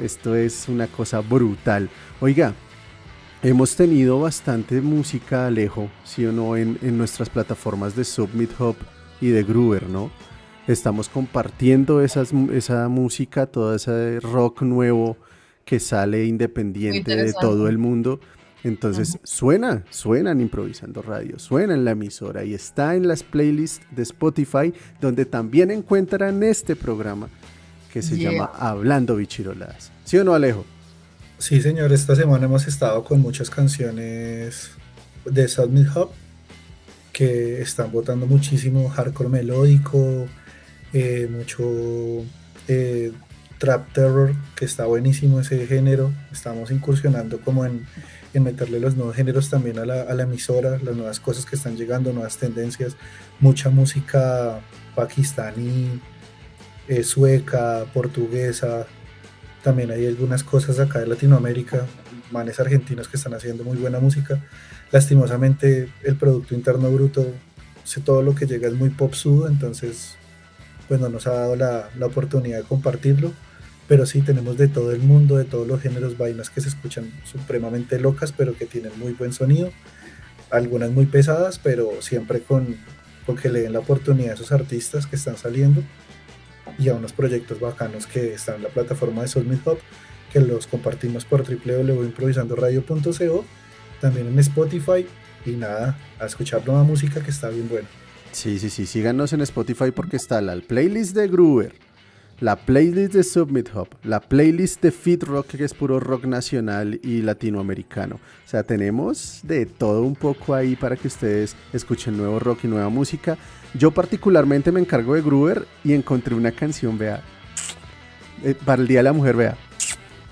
[0.00, 1.88] Esto es una cosa brutal.
[2.20, 2.54] Oiga,
[3.42, 8.76] Hemos tenido bastante música, Alejo, sí o no, en, nuestras plataformas de Submit Hub
[9.18, 10.10] y de Groover, ¿no?
[10.66, 15.16] Estamos compartiendo esas, esa música, todo ese rock nuevo
[15.64, 18.20] que sale independiente de todo el mundo.
[18.62, 23.80] Entonces suena, suena en Improvisando Radio, suena en la emisora y está en las playlists
[23.90, 27.30] de Spotify, donde también encuentran este programa
[27.90, 29.92] que se llama Hablando Bichiroladas.
[30.04, 30.66] ¿Sí o no, Alejo?
[31.40, 34.72] Sí, señor, esta semana hemos estado con muchas canciones
[35.24, 36.10] de Submit Hub
[37.14, 40.26] que están votando muchísimo hardcore melódico,
[40.92, 42.26] eh, mucho
[42.68, 43.12] eh,
[43.56, 46.12] trap terror, que está buenísimo ese género.
[46.30, 47.86] Estamos incursionando como en,
[48.34, 51.74] meterle los nuevos géneros también a la, a la, emisora, las nuevas cosas que están
[51.74, 52.96] llegando, nuevas tendencias,
[53.40, 54.60] mucha música
[54.94, 56.02] pakistaní,
[56.86, 58.86] eh, sueca, portuguesa,
[59.62, 61.86] también hay algunas cosas acá de Latinoamérica,
[62.30, 64.42] manes argentinos que están haciendo muy buena música.
[64.90, 67.26] Lastimosamente el Producto Interno Bruto,
[68.04, 70.14] todo lo que llega es muy pop sudo, entonces
[70.88, 73.32] pues no nos ha dado la, la oportunidad de compartirlo.
[73.86, 77.10] Pero sí tenemos de todo el mundo, de todos los géneros, vainas que se escuchan
[77.24, 79.72] supremamente locas, pero que tienen muy buen sonido.
[80.50, 82.76] Algunas muy pesadas, pero siempre con,
[83.26, 85.82] con que le den la oportunidad a esos artistas que están saliendo
[86.80, 89.78] y a unos proyectos bacanos que están en la plataforma de Soulmate Hub,
[90.32, 93.44] que los compartimos por www.improvisandoradio.co,
[94.00, 95.06] también en Spotify
[95.44, 97.88] y nada, a escuchar nueva música que está bien buena.
[98.32, 101.74] Sí, sí, sí, síganos en Spotify porque está la playlist de Groover,
[102.40, 106.98] la playlist de Submit Hub, la playlist de Fit Rock, que es puro rock nacional
[107.02, 108.16] y latinoamericano.
[108.16, 112.68] O sea, tenemos de todo un poco ahí para que ustedes escuchen nuevo rock y
[112.68, 113.36] nueva música.
[113.74, 117.22] Yo particularmente me encargo de Groover y encontré una canción, vea,
[118.42, 119.56] eh, para el Día de la Mujer, vea,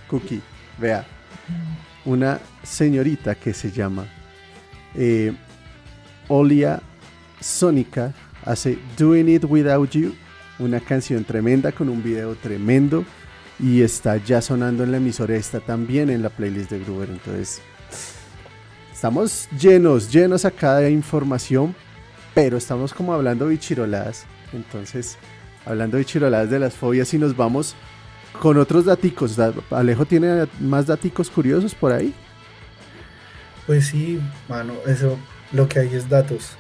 [0.08, 0.40] Cookie,
[0.78, 1.06] vea,
[2.06, 4.06] una señorita que se llama
[4.94, 5.34] eh,
[6.28, 6.80] Olia
[7.38, 10.14] Sónica hace Doing It Without You
[10.58, 13.04] una canción tremenda con un video tremendo
[13.60, 17.10] y está ya sonando en la emisora, está también en la playlist de Gruber.
[17.10, 17.60] Entonces,
[18.92, 21.74] estamos llenos, llenos acá de información,
[22.34, 24.26] pero estamos como hablando bichiroladas.
[24.52, 25.18] Entonces,
[25.66, 27.74] hablando bichiroladas de las fobias y nos vamos
[28.40, 29.36] con otros daticos.
[29.70, 32.14] Alejo tiene más daticos curiosos por ahí.
[33.66, 35.18] Pues sí, mano, eso
[35.52, 36.52] lo que hay es datos.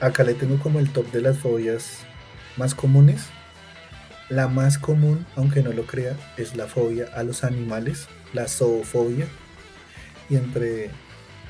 [0.00, 1.98] Acá le tengo como el top de las fobias
[2.56, 3.26] más comunes.
[4.28, 9.26] La más común, aunque no lo crea, es la fobia a los animales, la zoofobia.
[10.28, 10.90] Y entre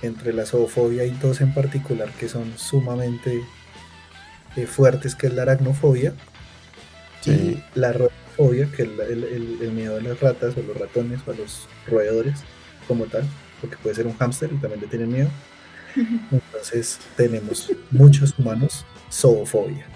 [0.02, 3.42] entre la zoofobia hay dos en particular que son sumamente
[4.56, 6.14] eh, fuertes, que es la aracnofobia
[7.26, 11.34] y la rodofobia, que es el, miedo a las ratas o los ratones o a
[11.34, 12.40] los roedores
[12.88, 13.24] como tal,
[13.60, 15.28] porque puede ser un hámster y también le tienen miedo.
[16.30, 19.86] Entonces tenemos muchos humanos zoofobia.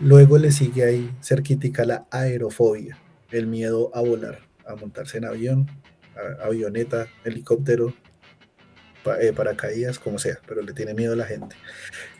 [0.00, 2.96] Luego le sigue ahí cerquítica la aerofobia,
[3.32, 5.66] el miedo a volar, a montarse en avión,
[6.40, 7.92] avioneta, helicóptero,
[9.20, 11.56] eh, paracaídas, como sea, pero le tiene miedo a la gente.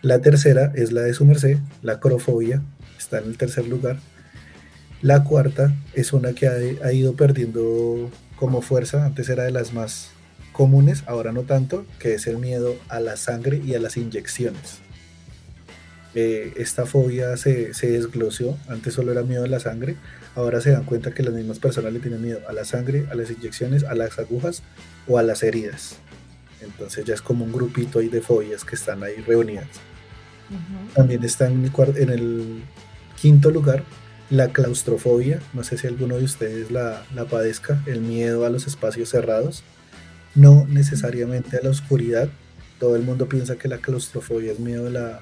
[0.02, 2.62] La tercera es la de su merced, la acrofobia,
[2.98, 3.98] está en el tercer lugar.
[5.00, 10.10] La cuarta es una que ha, ido perdiendo como fuerza, antes era de las más
[10.52, 14.80] comunes, ahora no tanto, que es el miedo a la sangre y a las inyecciones.
[16.20, 19.94] Eh, esta fobia se, se, desglosió, antes solo era miedo a la sangre,
[20.34, 23.14] ahora se dan cuenta que las mismas personas le tienen miedo a la sangre, a
[23.14, 24.64] las inyecciones, a las agujas
[25.06, 25.94] o a las heridas.
[26.60, 29.68] Entonces ya es como un grupito ahí de fobias que están ahí reunidas.
[30.92, 31.70] También está en
[32.10, 32.62] el,
[33.22, 33.84] quinto lugar
[34.28, 35.38] la claustrofobia.
[35.52, 39.62] No sé si alguno de ustedes la, padezca, el miedo a los espacios cerrados.
[40.34, 42.28] No necesariamente a la oscuridad.
[42.80, 45.20] Todo el mundo piensa que la claustrofobia es miedo a la,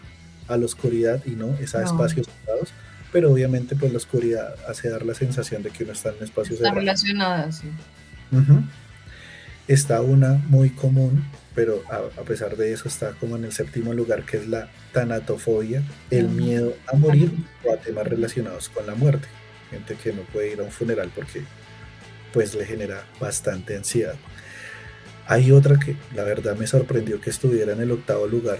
[0.48, 2.70] a la oscuridad y no, es a espacios cerrados.
[3.12, 6.24] Pero obviamente pues la oscuridad hace dar la sensación de que uno está en un
[6.24, 6.68] espacio cerrado.
[6.68, 7.68] Está relacionada, sí
[9.68, 11.24] está una muy común,
[11.54, 15.82] pero a, pesar de eso está como en el séptimo lugar, que es la tanatofobia,
[16.10, 17.32] el miedo a morir
[17.64, 19.26] o a temas relacionados con la muerte.
[19.70, 21.42] Gente que no puede ir a un funeral porque
[22.32, 24.14] pues le genera bastante ansiedad.
[25.26, 28.58] Hay otra que la verdad me sorprendió que estuviera en el octavo lugar,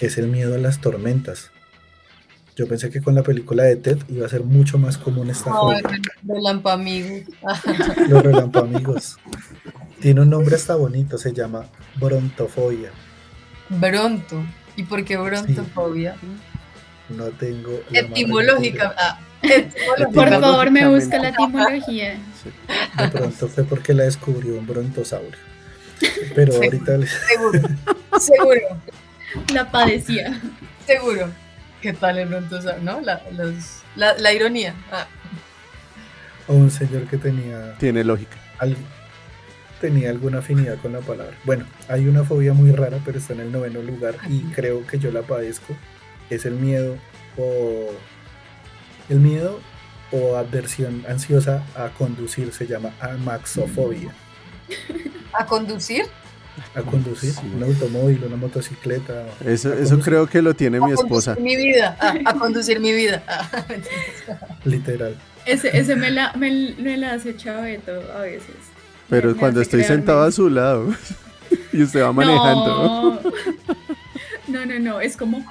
[0.00, 1.50] que es el miedo a las tormentas.
[2.56, 5.52] Yo pensé que con la película de Ted iba a ser mucho más común esta
[5.52, 5.82] fobia.
[6.26, 7.28] Relampamigos.
[8.08, 9.18] Los relampamigos.
[10.00, 12.88] Tiene un nombre hasta bonito, se llama brontofobia.
[13.68, 14.42] Bronto.
[14.74, 16.16] ¿Y por qué brontofobia?
[17.10, 17.80] No tengo.
[17.92, 18.94] Etimológica.
[18.96, 19.20] Ah,
[20.14, 22.18] por favor, me busca la etimología.
[22.96, 25.38] De pronto fue porque la descubrió un brontosaurio.
[26.34, 26.98] Pero ahorita.
[27.28, 27.60] Seguro.
[28.18, 28.60] Seguro.
[29.52, 30.40] La padecía.
[30.86, 31.30] Seguro.
[31.80, 32.82] ¿Qué tal el brontosaurio?
[32.82, 33.00] ¿No?
[33.00, 33.22] La,
[33.96, 34.74] la, ironía.
[34.92, 35.06] Ah.
[36.46, 37.74] O un señor que tenía.
[37.78, 38.36] Tiene lógica.
[38.58, 38.80] Algo
[39.80, 41.36] tenía alguna afinidad con la palabra.
[41.44, 44.98] Bueno, hay una fobia muy rara, pero está en el noveno lugar y creo que
[44.98, 45.74] yo la padezco.
[46.28, 46.96] Es el miedo
[47.36, 47.90] o
[49.08, 49.58] el miedo
[50.12, 54.12] o aversión ansiosa a conducir se llama amaxofobia.
[55.32, 56.04] ¿A conducir?
[56.74, 59.26] A conducir, un automóvil, una motocicleta.
[59.44, 61.36] Eso, eso creo que lo tiene mi esposa.
[61.40, 63.22] Mi vida, a, conducir mi vida.
[64.64, 65.16] Literal.
[65.46, 68.54] Ese, ese me, la, me, me la hace chaveto a veces.
[69.08, 70.94] Pero cuando estoy sentado a su lado
[71.72, 73.20] y usted va manejando.
[74.46, 74.66] No.
[74.66, 75.44] no, no, es como,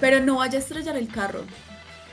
[0.00, 1.44] pero no vaya a estrellar el carro.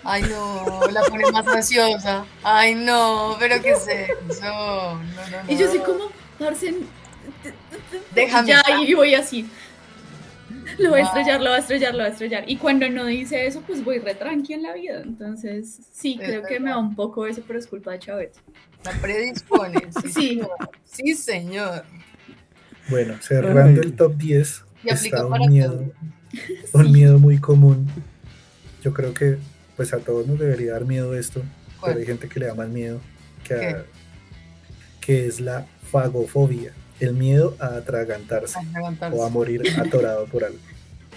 [0.05, 2.25] Ay, no, la pone más graciosa.
[2.43, 4.43] Ay, no, pero qué es eso.
[4.45, 5.51] No, no, no.
[5.51, 6.75] Y yo soy como, parce,
[8.15, 8.47] déjame.
[8.47, 9.47] Ya, y voy así.
[10.78, 12.43] Lo voy a estrellar, lo voy a estrellar, lo voy a estrellar.
[12.47, 15.01] Y cuando no dice eso, pues voy re tranqui en la vida.
[15.01, 18.32] Entonces, sí, creo que me da un poco eso, pero es culpa de Chávez.
[18.84, 19.82] La predispone.
[20.13, 20.41] Sí,
[20.86, 21.15] sí.
[21.15, 21.84] Señor.
[22.89, 25.91] Bueno, cerrando el top 10, está un miedo,
[26.74, 27.88] un miedo muy común.
[28.84, 29.38] Yo creo que
[29.78, 31.41] pues a todos nos debería dar miedo esto,
[31.84, 32.99] pero hay gente que le da más miedo
[33.43, 33.78] que,
[34.99, 38.59] que es la fagofobia, el miedo a atragantarse,
[39.11, 40.59] o a morir atorado por algo.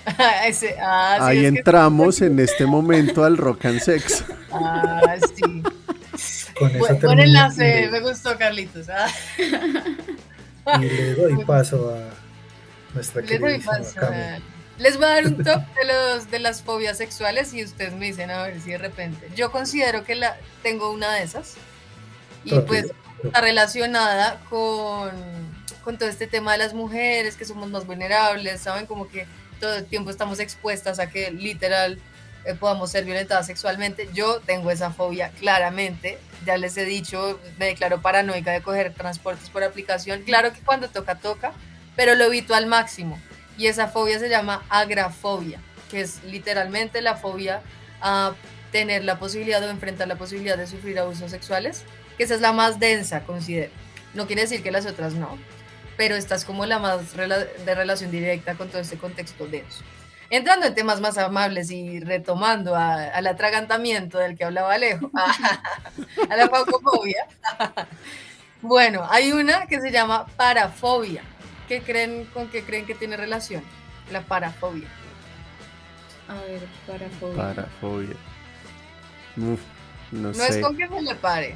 [0.06, 4.24] Ah, Ahí entramos en este momento al rock and sex.
[4.52, 5.62] Ah, sí.
[7.02, 8.88] Buen, enlace, me gustó Carlitos.
[8.88, 9.08] ¿ah?
[10.80, 14.00] Y le doy paso a nuestra Les doy paso
[14.78, 18.06] Les voy a dar un top de, los, de las fobias sexuales y ustedes me
[18.06, 19.28] dicen a ver si de repente.
[19.34, 21.54] Yo considero que la, tengo una de esas
[22.44, 22.86] y pues
[23.26, 25.10] está relacionada con,
[25.84, 28.86] con todo este tema de las mujeres, que somos más vulnerables, ¿saben?
[28.86, 29.26] Como que
[29.60, 31.98] todo el tiempo estamos expuestas a que literal
[32.44, 34.08] eh, podamos ser violentadas sexualmente.
[34.12, 36.18] Yo tengo esa fobia claramente.
[36.44, 40.22] Ya les he dicho, me declaro paranoica de coger transportes por aplicación.
[40.22, 41.52] Claro que cuando toca, toca,
[41.96, 43.20] pero lo evito al máximo.
[43.58, 45.60] Y esa fobia se llama agrafobia,
[45.90, 47.62] que es literalmente la fobia
[48.00, 48.34] a
[48.70, 51.82] tener la posibilidad o enfrentar la posibilidad de sufrir abusos sexuales,
[52.16, 53.72] que esa es la más densa, considero.
[54.14, 55.36] No quiere decir que las otras no,
[55.96, 59.82] pero esta es como la más de relación directa con todo este contexto denso.
[60.28, 65.10] Entrando en temas más amables y retomando al atragantamiento del que hablaba Alejo,
[66.30, 67.26] a, la fagofobia.
[68.60, 71.22] bueno, hay una que se llama parafobia.
[71.68, 73.62] ¿qué creen, ¿con qué creen que tiene relación?
[74.10, 74.88] La parafobia.
[76.28, 77.36] A ver, parafobia.
[77.36, 78.16] Parafobia.
[79.36, 79.60] Uf,
[80.12, 80.48] no, No sé.
[80.48, 81.54] es con que se le pare.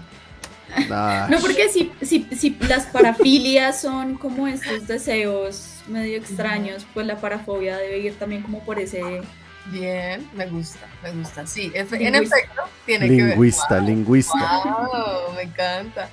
[1.28, 7.16] No, porque si, si, si las parafilias son como estos deseos medio extraños, pues la
[7.20, 9.22] parafobia debe ir también como por ese...
[9.66, 11.46] Bien, me gusta, me gusta.
[11.46, 12.38] Sí, efe- en Lingüista.
[12.38, 13.24] efecto, tiene que ver.
[13.32, 14.62] lingüista, lingüista.
[14.64, 16.08] Wow, me encanta.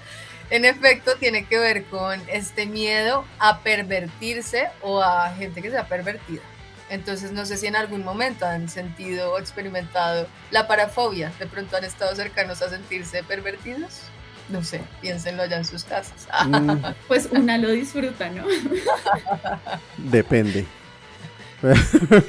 [0.50, 5.88] En efecto, tiene que ver con este miedo a pervertirse o a gente que sea
[5.88, 6.42] pervertida.
[6.90, 11.32] Entonces, no sé si en algún momento han sentido o experimentado la parafobia.
[11.40, 14.02] De pronto han estado cercanos a sentirse pervertidos.
[14.50, 16.28] No sé, piénsenlo allá en sus casas.
[16.46, 18.46] Mm, Pues una lo disfruta, ¿no?
[19.98, 20.66] depende.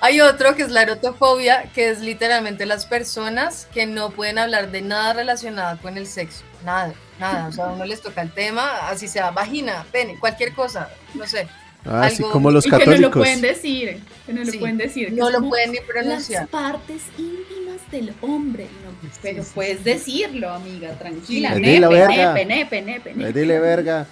[0.00, 4.70] Hay otro que es la erotofobia, que es literalmente las personas que no pueden hablar
[4.70, 6.44] de nada relacionado con el sexo.
[6.64, 7.48] Nada, nada.
[7.48, 11.26] O sea, a uno les toca el tema, así sea vagina, pene, cualquier cosa, no
[11.26, 11.48] sé.
[11.88, 13.16] Así Algo- como los y que no lo católicos.
[13.16, 15.08] pueden decir, que no lo Sí, pueden decir.
[15.08, 16.48] que No lo pueden ni Las pronunciar.
[16.48, 18.64] partes íntimas del hombre.
[18.84, 21.54] No, Sí, pero sí, puedes decirlo, amiga, tranquila.
[21.54, 21.60] Sí.
[21.60, 22.32] Nepe, Dile, verga.
[22.34, 23.32] nepe, nepe, nepe, nepe.
[23.38, 24.06] Dile verga.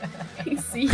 [0.72, 0.88] Sí.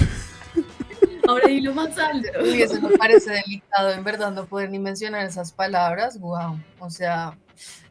[1.29, 2.29] Ahora dilo más alto.
[2.47, 6.19] Y eso me parece delicado, en verdad, no poder ni mencionar esas palabras.
[6.21, 6.59] Wow.
[6.79, 7.37] O sea,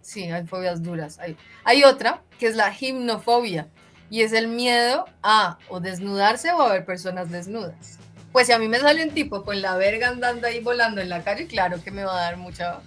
[0.01, 1.19] sí, hay fobias duras.
[1.19, 3.67] Hay, hay otra que es la gimnofobia
[4.09, 7.99] y es el miedo a o desnudarse o a ver personas desnudas.
[8.35, 11.07] Pues si a mí me sale un tipo con la verga andando ahí volando en
[11.07, 12.81] la calle, claro que me va a dar mucha,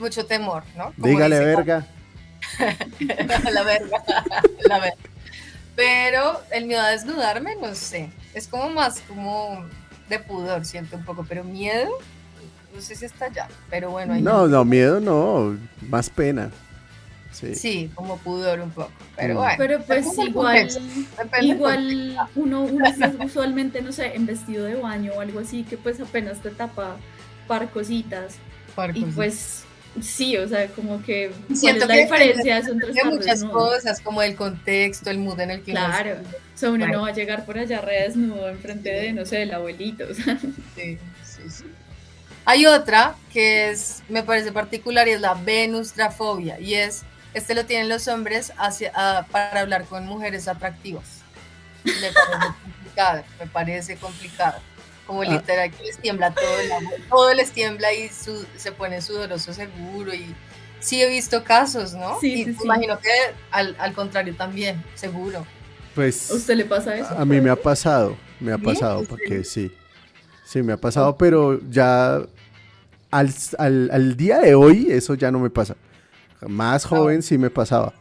[0.00, 0.92] mucho temor, ¿no?
[0.94, 1.86] Como Dígale dice verga.
[3.52, 4.04] la verga,
[4.66, 4.96] la verga.
[5.76, 9.64] Pero el miedo a desnudarme, no sé, es como más como
[10.08, 11.90] de pudor, siento un poco, pero miedo,
[12.74, 15.56] no sé si está allá, pero bueno, hay No, no, miedo no.
[15.88, 16.50] Más pena.
[17.38, 17.54] Sí.
[17.54, 19.36] sí, como pudor un poco, pero Mm.
[19.36, 19.54] bueno.
[19.58, 20.68] Pero pues igual,
[21.40, 25.76] igual uno, uno está usualmente, no sé, en vestido de baño o algo así, que
[25.76, 26.96] pues apenas te tapa
[27.46, 28.36] par cositas.
[28.94, 29.62] Y pues
[30.00, 33.52] sí, o sea, como que ¿cuál Siento es la que diferencia de estar muchas desnudo?
[33.52, 36.16] cosas, como el contexto, el mood en el que uno Claro,
[36.54, 36.98] o sea, uno Bueno.
[36.98, 40.14] no va a llegar por allá re desnudo enfrente de, no sé, del abuelito, o
[40.14, 40.38] sea,
[40.76, 41.64] Sí, sí, sí.
[42.44, 47.02] Hay otra que es, me parece particular y es la venustrafobia y es,
[47.34, 51.04] este lo tienen los hombres hacia, ah, para hablar con mujeres atractivas.
[51.84, 52.14] Me parece
[52.62, 54.58] complicado, me parece complicado.
[55.06, 55.26] Como Ah.
[55.26, 60.12] literal que les tiembla todo, el todo les tiembla y su- se pone sudoroso seguro
[60.12, 60.34] y
[60.80, 62.20] sí he visto casos, ¿no?
[62.20, 63.08] Sí, y sí, imagino que
[63.50, 65.46] al, al contrario también, seguro.
[65.94, 67.08] Pues ¿a usted le pasa eso?
[67.16, 68.16] a mí me ha pasado.
[68.38, 69.72] Me ha pasado, ¿En porque sí.
[70.44, 72.20] Sí, me ha pasado, pero ya
[73.10, 75.74] al, al- al día de hoy eso ya no me pasa.
[76.46, 77.92] Más joven sí me pasaba.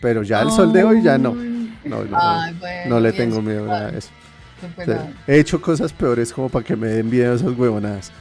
[0.00, 1.34] Pero ya al sol de hoy ya no.
[1.84, 4.10] No, no, Ay, bueno, no le tengo miedo a eso.
[4.60, 8.12] súper O sea, he hecho cosas peores como para que me den miedo esas huevonadas.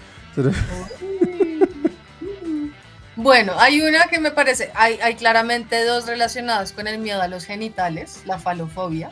[3.15, 7.28] Bueno, hay una que me parece, hay, hay claramente dos relacionadas con el miedo a
[7.28, 9.09] los genitales, la falofobia,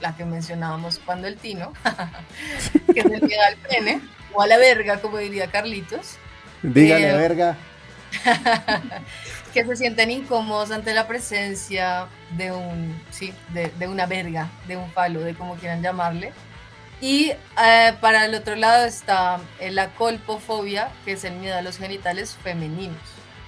[0.00, 1.72] la que mencionábamos cuando el tino,
[2.94, 4.00] que es el miedo al pene,
[4.32, 6.16] o a la verga, como diría Carlitos,
[6.62, 7.56] Dígale, Eh, verga.
[9.52, 14.76] que se sienten incómodos ante la presencia de un, sí, de, de una verga, de
[14.76, 16.32] un falo, de como quieran llamarle.
[17.00, 17.32] Y
[17.62, 21.76] eh, para el otro lado está eh, la colpofobia, que es el miedo a los
[21.78, 22.96] genitales femeninos.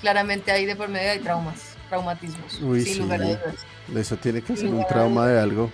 [0.01, 3.01] Claramente ahí de por medio hay traumas, traumatismos, Uy, sin sí.
[3.01, 3.55] lugar a dudas.
[3.95, 5.71] Eso tiene que ser un trauma de algo.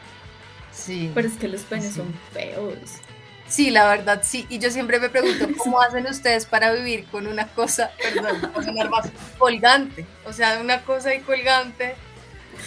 [0.73, 1.11] Sí.
[1.15, 1.95] Pero es que los penes Sí.
[1.95, 2.79] son feos.
[3.51, 4.47] Sí, la verdad, sí.
[4.49, 8.89] Y yo siempre me pregunto, ¿cómo hacen ustedes para vivir con una cosa, perdón, sonar
[8.89, 10.07] más, colgante?
[10.25, 11.97] O sea, una cosa ahí colgante.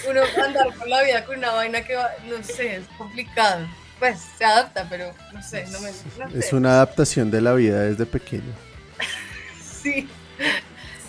[0.09, 3.65] Uno andar por la vida con una vaina que va, no sé, es complicado.
[3.97, 5.91] Pues se adapta, pero no sé, no me.
[6.19, 8.53] no Es una adaptación de la vida desde pequeño.
[9.84, 10.07] Sí.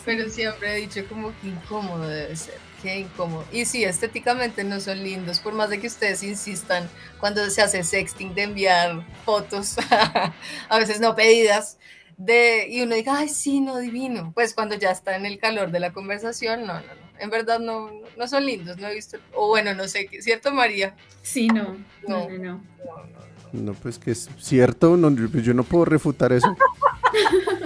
[0.04, 3.44] Pero siempre he dicho como que incómodo debe ser, qué incómodo.
[3.50, 6.86] Y sí, estéticamente no son lindos, por más de que ustedes insistan
[7.18, 9.76] cuando se hace sexting de enviar fotos,
[10.68, 11.78] a veces no pedidas,
[12.18, 14.32] de, y uno diga, ay, sí, no, divino.
[14.34, 17.04] Pues cuando ya está en el calor de la conversación, no, no, no.
[17.18, 20.94] En verdad no, no son lindos, no he visto, o bueno, no sé, ¿cierto María?
[21.22, 21.76] Sí, no,
[22.06, 22.28] no, No.
[22.28, 22.38] no, no.
[22.38, 23.18] No, no,
[23.52, 23.62] no.
[23.72, 25.10] No, pues que es cierto, no,
[25.40, 26.54] yo no puedo refutar eso.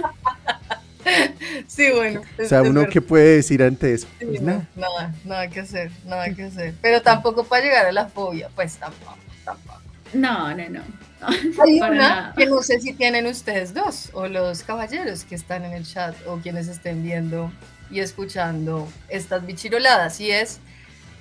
[1.67, 2.21] Sí, bueno.
[2.43, 4.07] O sea, uno que puede decir ante eso.
[4.19, 4.67] Sí, Pues no, nada.
[4.75, 6.73] nada, nada que hacer, nada que hacer.
[6.81, 9.79] Pero tampoco para llegar a la fobia, pues tampoco, tampoco.
[10.13, 10.81] No, no, no.
[11.63, 12.33] Hay una nada.
[12.37, 16.15] que no sé si tienen ustedes dos, o los caballeros que están en el chat,
[16.25, 17.51] o quienes estén viendo
[17.91, 20.59] y escuchando estas bichiroladas, y es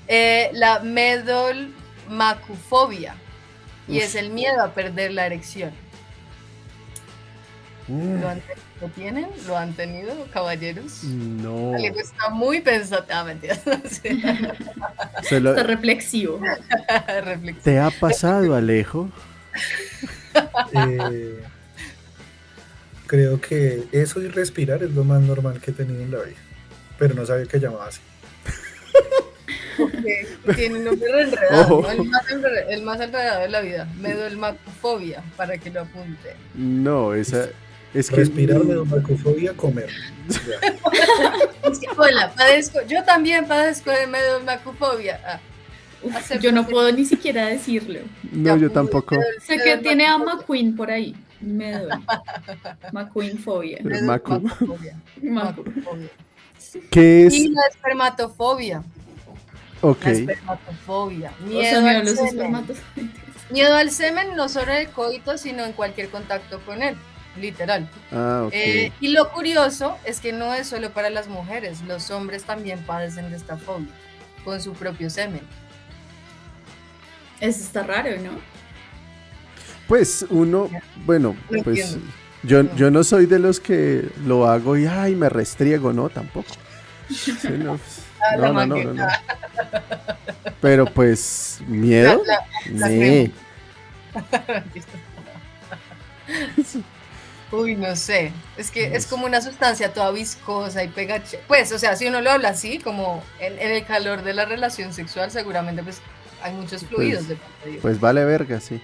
[0.06, 3.16] eh, la medolmacufobia.
[3.88, 5.72] y es el miedo a perder la erección.
[7.88, 8.40] Mm, ¿Lo, han
[8.80, 9.26] ¿lo tienen?
[9.46, 11.04] ¿Lo han tenido, caballeros?
[11.04, 11.74] No.
[11.74, 13.18] Alejo está muy pensativo.
[13.18, 13.56] Ah, mentira.
[13.88, 14.22] Sí.
[15.22, 16.40] Se lo- Está reflexivo.
[17.24, 17.62] Reflexivo.
[17.64, 19.10] ¿Te ha pasado, Alejo?
[20.72, 21.40] Eh,
[23.06, 26.36] creo que eso y respirar es lo más normal que he tenido en la vida.
[26.98, 28.00] Pero no sabía que llamaba así.
[30.56, 33.88] Tiene un nombre re enredado, el, más enre- el más enredado de la vida.
[34.00, 36.34] Medulmacofobia, para que lo apunte.
[36.54, 37.48] No, esa.
[37.94, 38.16] Es que.
[38.16, 39.90] Respirar, medumacofobia, comer.
[40.28, 40.60] Ya.
[41.68, 45.20] Es que, hola, padezco, yo también padezco de medulmacofobia.
[45.22, 45.40] Ah,
[46.40, 48.00] yo no puedo ni siquiera decirlo.
[48.32, 49.16] No, yo tampoco.
[49.42, 50.16] Sé que tiene a.
[50.16, 51.14] McQueen por ahí.
[51.40, 51.94] Me duele.
[52.92, 53.80] McQueen fobia.
[55.22, 55.64] Macu.
[56.90, 57.34] ¿Qué es?
[57.34, 58.82] Y la espermatofobia.
[59.80, 60.04] Ok.
[60.04, 61.32] La espermatofobia.
[61.40, 62.66] O Miedo, sea, al los semen.
[63.50, 66.96] Miedo al semen no solo en el coito, sino en cualquier contacto con él.
[67.40, 67.88] Literal.
[68.12, 68.48] Ah.
[68.52, 72.80] Eh, y lo curioso es que no es solo para las mujeres, los hombres también
[72.80, 73.88] padecen de esta fobia
[74.44, 75.42] con su propio semen.
[77.40, 78.32] Eso está raro, ¿no?
[79.86, 80.68] Pues uno,
[81.06, 81.96] bueno, No pues
[82.42, 82.74] yo, No.
[82.76, 86.52] yo no soy de los que lo hago y ay, me restriego, no, tampoco.
[87.10, 87.78] Sí, no,
[88.20, 89.06] Ah, no, no, no, no.
[90.60, 92.20] Pero pues, ¿miedo?
[92.26, 93.30] La- la Nee.
[97.50, 98.32] Uy, no sé.
[98.56, 101.40] Es que es como una sustancia toda viscosa y pegache.
[101.48, 104.44] Pues, o sea, si uno lo habla así, como en, en el calor de la
[104.44, 106.00] relación sexual, seguramente pues
[106.42, 107.80] hay muchos fluidos de por medio.
[107.80, 108.80] Pues vale verga, sí.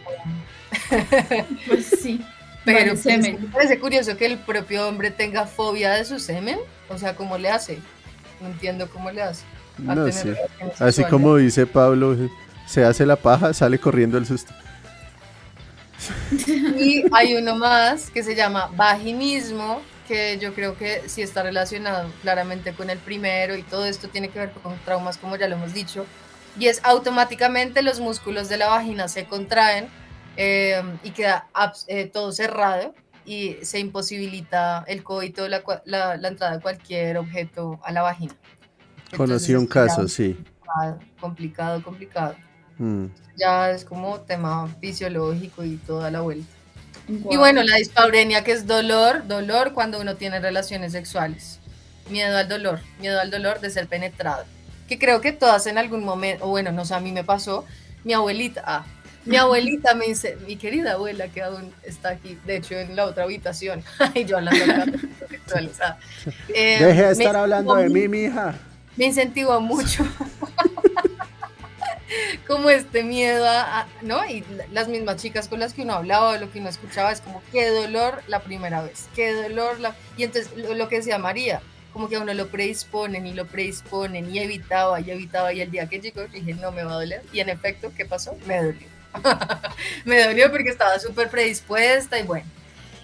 [1.66, 2.24] Pues sí.
[2.64, 3.42] Pero Vale, pues, semen.
[3.42, 6.58] me parece curioso que el propio hombre tenga fobia de su semen.
[6.88, 7.78] O sea, ¿cómo le hace?
[8.40, 9.44] No entiendo cómo le hace.
[9.78, 10.06] No
[10.78, 12.16] Así como dice Pablo,
[12.66, 14.54] se hace la paja, sale corriendo el susto.
[16.78, 22.10] Y hay uno más que se llama vaginismo, que yo creo que sí está relacionado
[22.22, 25.56] claramente con el primero y todo esto tiene que ver con traumas, como ya lo
[25.56, 26.04] hemos dicho.
[26.58, 29.88] Y es automáticamente los músculos de la vagina se contraen
[30.36, 31.48] eh, y queda
[31.88, 37.80] eh, todo cerrado y se imposibilita el coito, la, la, la entrada de cualquier objeto
[37.82, 38.34] a la vagina.
[39.16, 40.36] Conocí Entonces, un esto ya caso, sí.
[40.36, 42.36] complicado, complicado, complicado.
[42.78, 43.06] Mm.
[43.36, 46.46] Ya es como tema fisiológico y toda la vuelta.
[47.08, 47.38] Y Guau.
[47.38, 51.60] bueno, la dispaurenia que es dolor, dolor cuando uno tiene relaciones sexuales.
[52.08, 54.44] Miedo al dolor, miedo al dolor de ser penetrado.
[54.88, 57.64] Que creo que todas en algún momento, o bueno, no sé, a mí me pasó,
[58.04, 58.84] mi abuelita, ah,
[59.24, 63.06] mi abuelita me dice, mi querida abuela que aún está aquí, de hecho en la
[63.06, 63.82] otra habitación,
[64.14, 65.70] y yo hablando de
[66.54, 68.54] eh, Deje de me estar hablando de mí, mija.
[68.96, 70.06] me incentivó mucho
[72.46, 74.24] como este miedo a, ¿no?
[74.26, 77.20] Y la- las mismas chicas con las que uno hablaba, lo que uno escuchaba es
[77.20, 79.94] como, qué dolor la primera vez, qué dolor la...
[80.16, 84.34] Y entonces lo, que decía María, como que a uno lo predisponen y lo predisponen
[84.34, 87.22] y evitaba y evitaba y el día que llegó dije, no me va a doler.
[87.32, 88.36] Y en efecto, ¿qué pasó?
[88.46, 88.88] Me dolió.
[90.04, 92.46] me dolió porque estaba súper predispuesta y bueno.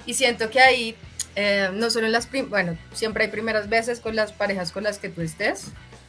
[0.07, 0.97] Y siento que ahí,
[1.37, 4.99] eh, no solo en las, bueno, siempre hay primeras veces con las parejas con las
[4.99, 5.67] que tú estés,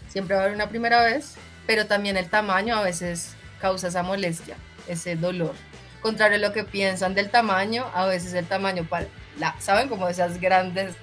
[0.09, 1.35] siempre va a haber una primera vez,
[1.67, 4.55] pero también el tamaño a veces causa esa molestia,
[4.87, 5.53] ese dolor.
[6.01, 9.07] Contrario a lo que piensan del tamaño, a veces el tamaño para,
[9.37, 9.87] la, ¿saben?
[9.87, 10.95] Como esas grandes,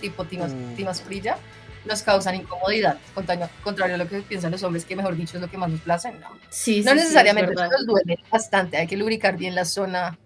[0.00, 0.74] tipo timas, Mm.
[0.76, 1.38] timas frilla,
[1.86, 2.98] nos causan incomodidad.
[3.14, 5.70] Contrario, contrario a lo que piensan los hombres, que mejor dicho es lo que más
[5.70, 6.28] nos place, no.
[6.50, 10.18] Sí, sí, No sí, necesariamente nos duele bastante, hay que lubricar bien la zona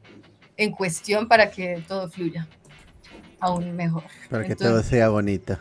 [0.57, 2.47] en cuestión para que todo fluya
[3.41, 4.03] aún mejor.
[4.31, 5.57] Para que Entonces- todo sea bonito.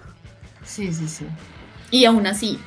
[0.66, 1.28] Sí, sí, sí.
[1.92, 2.60] Y aún así.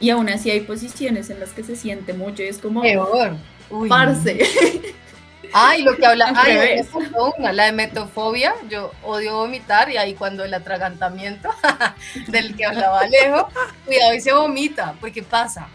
[0.00, 3.36] Y aún así hay posiciones en las que se siente mucho y es como, Peor.
[3.70, 4.38] Uy, parce.
[5.52, 6.86] Ay, lo que habla, ay,
[7.38, 11.48] una, la de metofobia, yo odio vomitar y ahí cuando el atragantamiento
[12.28, 13.48] del que hablaba Alejo,
[13.84, 15.68] cuidado y se vomita, porque pasa.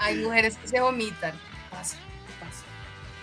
[0.00, 1.32] Hay mujeres que se vomitan,
[1.70, 1.96] pasa,
[2.40, 2.64] pasa.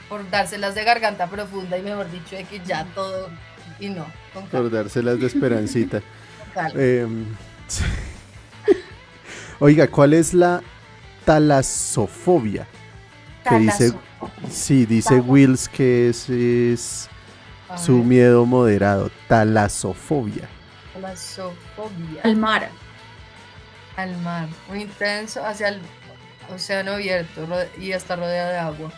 [0.10, 3.30] Por dárselas de garganta profunda y mejor dicho, de que ya todo,
[3.80, 6.02] y no, con Por dárselas de esperancita.
[6.54, 7.26] con calma.
[7.68, 7.84] Sí.
[9.60, 10.62] Oiga, ¿cuál es la
[11.26, 12.68] talasofobia?
[13.48, 13.94] que dice-.
[14.50, 15.26] Sí, dice Talas.
[15.28, 17.10] Wills que es, es
[17.78, 19.12] su miedo moderado.
[19.28, 20.48] Talasofobia.
[20.94, 22.22] Talasofobia.
[22.24, 22.70] Al mar.
[23.96, 25.80] Al mar, muy intenso hacia el
[26.54, 27.48] océano abierto
[27.80, 28.92] y está rodeado de agua.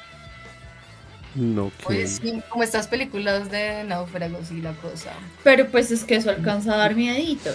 [1.36, 2.08] No, Oye, que.
[2.08, 5.12] sí, como estas películas de náufragos y la cosa.
[5.44, 7.52] Pero pues es que eso alcanza a dar miedito.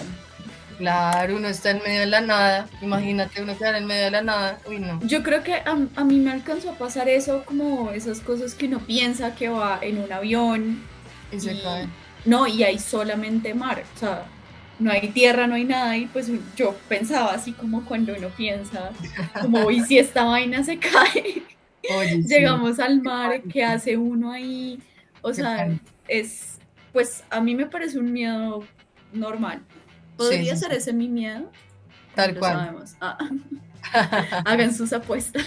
[0.82, 2.68] Claro, uno está en medio de la nada.
[2.80, 4.58] Imagínate uno quedar en medio de la nada.
[4.66, 4.98] Uy, no.
[5.06, 8.66] Yo creo que a, a mí me alcanzó a pasar eso, como esas cosas que
[8.66, 10.82] uno piensa que va en un avión.
[11.30, 11.88] Y se y- cae.
[12.24, 14.24] No, y hay solamente mar, o sea,
[14.80, 18.90] no hay tierra, no hay nada, y pues yo pensaba así como cuando uno piensa,
[19.40, 21.42] como, y si esta vaina se cae,
[21.96, 22.28] Oye, sí.
[22.28, 24.80] llegamos al mar, ¿qué hace uno ahí?
[25.20, 25.68] O sea,
[26.08, 26.58] es,
[26.92, 28.64] pues a mí me parece un miedo
[29.12, 29.62] normal.
[30.24, 30.76] ¿Podría sí, ser sí.
[30.78, 31.50] ese mi miedo?
[32.14, 32.52] Tal cual.
[32.52, 32.94] sabemos.
[33.00, 33.18] Ah,
[34.44, 35.44] hagan sus apuestas.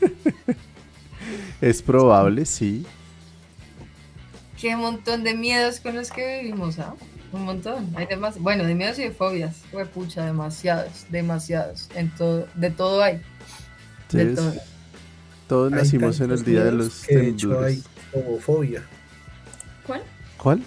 [1.60, 2.86] Es probable, sí.
[4.60, 6.94] Qué montón de miedos con los que vivimos, ¿ah?
[7.32, 7.92] Un montón.
[7.96, 8.38] Hay demás.
[8.38, 9.56] Bueno, de miedos y de fobias.
[9.92, 11.88] pucha, demasiados, demasiados.
[11.94, 13.20] En todo, de todo hay.
[14.12, 14.64] De Entonces, todo.
[15.48, 17.84] todos Hay nacimos en el día de los que de hecho hay temblores.
[18.12, 18.82] fobofobia.
[20.38, 20.62] ¿Cuál?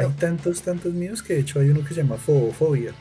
[0.00, 2.92] Hay tantos, tantos miedos que de hecho hay uno que se llama fobofobia.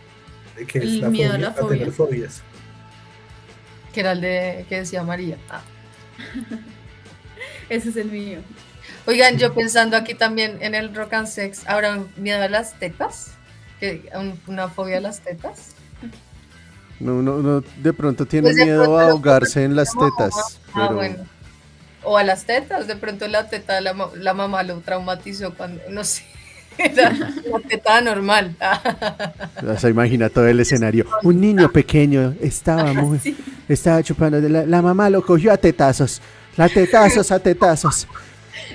[0.68, 1.92] Que es El la miedo a fobia la a tener fobia.
[2.28, 2.42] fobias.
[3.94, 5.38] Que era el de que decía María.
[5.50, 5.62] Ah.
[7.70, 8.40] Ese es el mío.
[9.06, 12.74] Oigan, yo pensando aquí también en el rock and sex, ¿habrá un miedo a las
[12.80, 13.32] tetas?
[13.80, 15.74] ¿Que- un- ¿Una fobia a las tetas?
[17.00, 20.02] No, uno, uno de pronto tiene Pues de miedo pronto a ahogarse en las No,
[20.10, 20.60] tetas.
[20.74, 21.26] Ah, Pero bueno.
[22.04, 25.82] O a las tetas, de pronto la teta de la, la mamá lo traumatizó cuando,
[25.90, 26.24] no sé,
[26.96, 28.56] la teta normal.
[29.68, 31.06] o sea, imagina todo el escenario.
[31.24, 33.36] Un niño pequeño estaba muy, Sí.
[33.68, 34.40] estaba chupando.
[34.42, 36.22] de La, la mamá lo cogió a tetazos.
[36.58, 38.08] La tetazos a tetazos.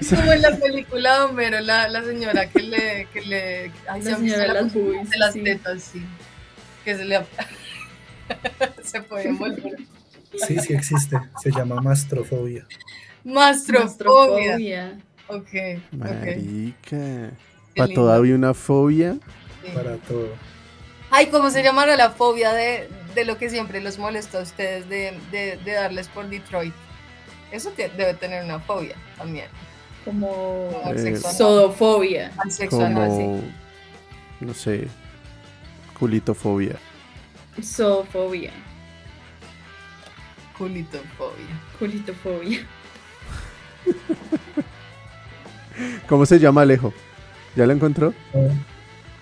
[0.09, 4.17] Como en la película de Homero, la, la señora que le, que le, ay, La
[4.17, 5.43] señora la las de sí.
[5.45, 6.03] tetas, sí.
[6.85, 7.21] Que se le,
[8.83, 9.77] se puede envolver.
[10.47, 11.17] Sí, sí existe.
[11.43, 12.67] Se llama mastrofobia.
[13.25, 14.53] Mastrofobia.
[14.59, 14.99] Mastrofobia.
[15.29, 15.83] Ok.
[15.93, 16.25] Marica.
[16.83, 17.31] Qué
[17.77, 19.15] Para toda había una fobia.
[19.65, 19.71] sí.
[19.75, 20.29] Para todo.
[21.11, 24.89] Ay, ¿cómo se llamará la fobia de, de lo que siempre los molesta a ustedes
[24.89, 26.75] de, de, de darles por Detroit?
[27.53, 29.47] Eso te- debe tener una fobia también.
[30.05, 32.33] Como Como Eh, sodofobia.
[32.69, 33.43] Como,
[34.41, 34.89] no sé,
[35.99, 36.77] culitofobia.
[37.63, 38.53] Zoofobia.
[40.59, 41.61] Culitofobia.
[41.79, 42.67] Culitofobia.
[46.09, 46.93] ¿Cómo se llama Alejo?
[47.57, 48.13] ¿Ya lo encontró?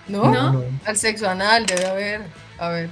[0.07, 0.31] ¿No?
[0.31, 0.53] No.
[0.53, 0.63] no.
[0.85, 2.21] Al sexo anal debe haber.
[2.57, 2.89] A ver.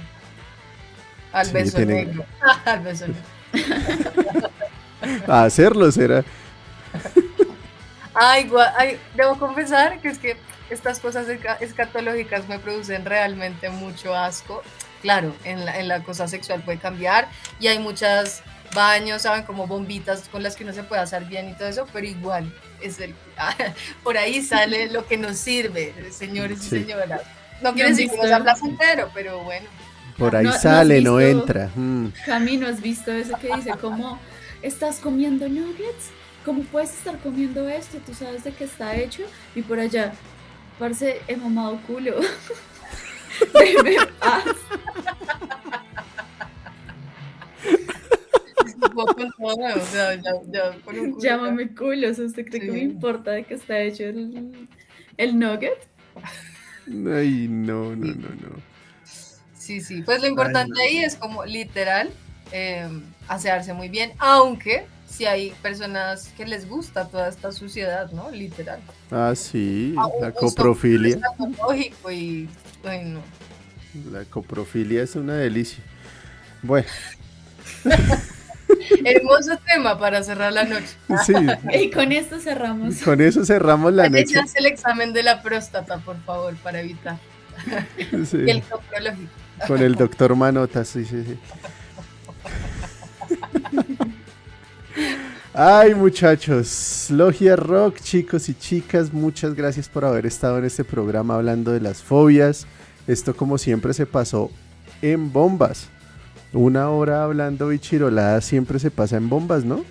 [1.32, 2.24] Al Sí, beso tiene- negro.
[2.64, 4.50] Al beso negro.
[5.28, 6.24] A hacerlo será.
[8.14, 10.36] Ay, gua- ay, debo confesar que es que
[10.70, 14.62] estas cosas esca- escatológicas me producen realmente mucho asco.
[15.00, 17.28] Claro, en la, en la cosa sexual puede cambiar
[17.58, 18.42] y hay muchos
[18.74, 19.44] baños, ¿saben?
[19.44, 22.52] Como bombitas con las que uno se puede hacer bien y todo eso, pero igual,
[22.80, 23.14] es el,
[24.02, 27.22] por ahí sale lo que nos sirve, señores y señoras.
[27.62, 28.22] No quiere decir que visto?
[28.26, 29.66] no sea placentero, pero bueno.
[30.18, 31.70] Por ahí No- sale, no visto- entra.
[31.74, 32.08] Mm.
[32.26, 34.18] Camino, ¿has visto eso que dice como
[34.62, 36.10] estás comiendo nuggets?
[36.44, 37.98] ¿Cómo puedes estar comiendo esto?
[38.04, 39.22] ¿Tú sabes de qué está hecho?
[39.54, 40.12] Y por allá,
[40.78, 42.16] parce, he mamado culo.
[43.54, 44.44] Déjeme en paz.
[48.94, 52.10] Con todo, o sea, ya, ya con un culo, Llámame culo.
[52.10, 54.68] o sea, ¿Usted cree que me importa de qué está hecho el,
[55.16, 55.78] el nugget?
[56.86, 58.72] Ay, no, no, no, no.
[59.54, 60.02] Sí, sí.
[60.02, 60.80] Pues lo importante no.
[60.80, 62.10] ahí es como literal
[62.50, 62.88] eh,
[63.28, 68.30] asearse muy bien, aunque si hay personas que les gusta toda esta suciedad, ¿no?
[68.30, 68.80] Literal.
[69.10, 71.16] Ah, sí, Ah, la coprofilia.
[71.16, 72.48] escatológico y
[72.84, 73.20] ay, no.
[74.10, 75.84] La coprofilia es una delicia.
[76.62, 76.88] Bueno,
[79.04, 80.96] Hermoso tema para cerrar la noche.
[81.26, 81.34] sí,
[81.72, 82.98] Y con esto cerramos.
[83.02, 84.40] con eso cerramos la noche.
[84.54, 87.18] El examen de la próstata, por favor, para evitar.
[88.26, 89.30] Sí, Y el coprológico.
[89.66, 91.38] Con el doctor Manotas, sí, sí, sí.
[95.54, 101.34] Ay, muchachos, Logia Rock, chicos y chicas, muchas gracias por haber estado en este programa
[101.34, 102.66] hablando de las fobias.
[103.06, 104.50] Esto, como siempre, se pasó
[105.02, 105.88] en bombas.
[106.52, 109.84] Una hora hablando bichirolada siempre se pasa en bombas, ¿no?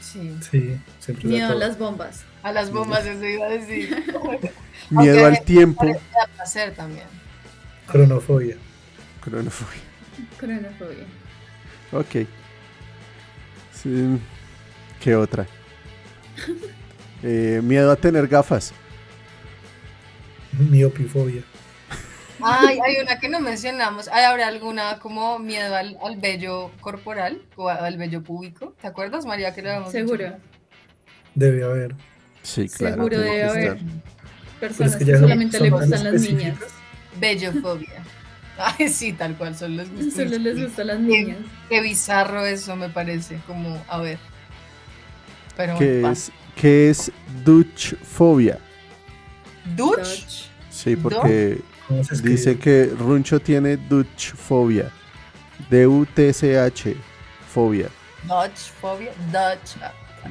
[0.00, 0.36] Sí.
[0.50, 2.24] Sí, siempre Miedo a las bombas.
[2.42, 3.90] A las bombas, eso iba a decir.
[4.90, 5.86] Miedo Aunque al tiempo.
[6.36, 7.06] Placer también.
[7.86, 8.56] Cronofobia.
[9.20, 9.80] Cronofobia.
[10.38, 11.06] Cronofobia.
[11.92, 12.26] Ok.
[13.72, 14.18] Sí,
[15.00, 15.46] ¿Qué otra?
[17.24, 18.72] Eh, miedo a tener gafas.
[20.58, 21.44] Miopifobia.
[22.42, 24.08] Ay, hay una que no mencionamos.
[24.08, 28.74] ¿Hay habrá alguna como miedo al, al vello corporal o al vello púbico?
[28.80, 30.06] ¿Te acuerdas, María, que lo habíamos dicho?
[30.06, 30.36] Seguro.
[31.34, 31.94] Debe haber.
[32.42, 32.96] Sí, claro.
[32.96, 33.78] Seguro debe que haber.
[34.60, 36.58] Personas es que solamente le gustan las niñas.
[37.18, 38.02] Bellofobia.
[38.58, 40.14] Ay, sí, tal cual, son los gustos.
[40.14, 41.38] Solo les gustan las Qué, niñas.
[41.68, 44.18] qué bizarro eso me parece, como, a ver.
[45.56, 47.10] Pero ¿Qué bueno, es, qué es
[47.44, 48.58] Dutchfobia?
[49.76, 50.46] Dutch.
[50.70, 51.71] Sí, porque ¿Cómo
[52.22, 54.90] dice que Runcho tiene Dutchfobia.
[55.70, 56.96] D-U-T-C-H.
[57.52, 57.88] Fobia.
[58.24, 59.10] Dutch fobia.
[59.30, 59.76] Dutch.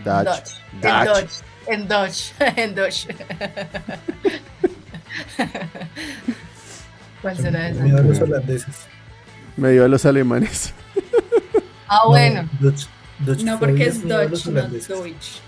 [0.04, 0.56] Dutch.
[0.82, 1.08] Dutch.
[1.08, 1.32] Dutch.
[1.68, 2.32] En Dutch.
[2.58, 3.06] En Dutch.
[3.08, 3.08] En Dutch.
[7.22, 7.82] ¿Cuál será ese?
[7.82, 8.76] Miedo a los holandeses.
[9.58, 10.74] Me dio a los alemanes.
[11.88, 12.44] Ah, bueno.
[12.44, 12.86] No, Dutch,
[13.20, 14.62] Dutch No, porque es Dutch, no.
[14.62, 15.42] Deutsch.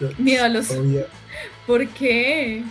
[0.00, 1.06] Dutch Miedo a los- fobia,
[1.66, 2.62] ¿Por qué?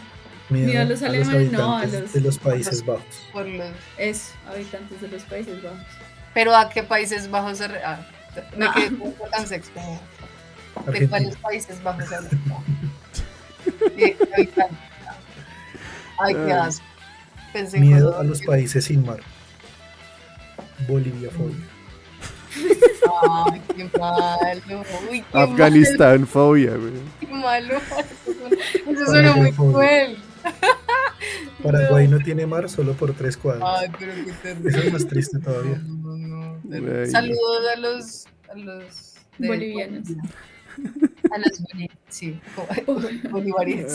[0.49, 3.03] Miedo a los alemanes, no, a los- de los Países Bajos.
[3.33, 3.65] Por los...
[3.97, 5.79] Es habitantes de los Países Bajos.
[6.33, 7.67] Pero ¿a qué Países Bajos se...
[7.67, 8.05] re- Ah,
[8.57, 8.73] me Ah.
[8.75, 9.45] quedé con tan
[10.75, 11.09] ¿De Argentina.
[11.09, 12.15] cuáles Países Bajos se.
[16.19, 16.65] Ay, qué Ah.
[16.65, 16.85] asco.
[17.53, 19.19] Pensé en Miedo a los países sin mar.
[20.87, 21.55] Bolivia fobia.
[23.51, 24.83] Ay, qué malo.
[25.09, 26.91] Uy, qué Afganistán fobia, güey.
[26.91, 27.81] malo, Qué malo.
[28.99, 30.17] Eso suena- Eso muy cruel.
[31.63, 33.67] Paraguay no tiene mar solo por tres cuadras.
[33.81, 34.69] Ay, pero qué terrible.
[34.69, 35.81] Eso es más triste todavía.
[35.85, 36.59] No, no.
[37.09, 40.07] Saludos a los, a los de- Bolivianos.
[41.31, 42.39] A los boli- sí,
[43.31, 43.93] bolivarianos.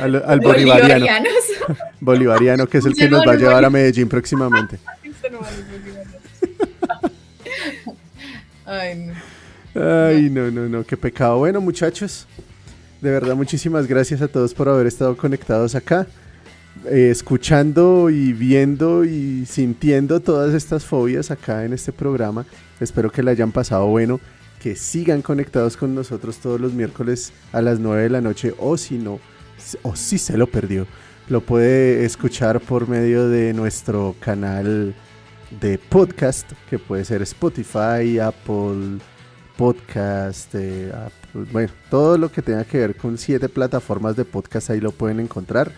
[0.00, 1.04] Al, al bolivariano.
[1.06, 1.32] Bolivarianos.
[2.00, 4.78] Bolivariano, que es el que nos va a llevar a Medellín próximamente.
[8.66, 9.14] Ay, no.
[9.80, 11.38] Ay, no, no, no, qué pecado.
[11.38, 12.26] Bueno, muchachos,
[13.04, 16.06] de verdad, muchísimas gracias a todos por haber estado conectados acá,
[16.86, 22.46] eh, escuchando y viendo y sintiendo todas estas fobias acá en este programa.
[22.80, 24.20] Espero que la hayan pasado bueno,
[24.58, 28.78] que sigan conectados con nosotros todos los miércoles a las 9 de la noche, o
[28.78, 29.20] si no,
[29.82, 30.86] o si se lo perdió,
[31.28, 34.94] lo puede escuchar por medio de nuestro canal
[35.60, 38.98] de podcast, que puede ser Spotify, Apple
[39.58, 40.90] Podcast, eh,
[41.34, 45.20] bueno, todo lo que tenga que ver con siete plataformas de podcast ahí lo pueden
[45.20, 45.72] encontrar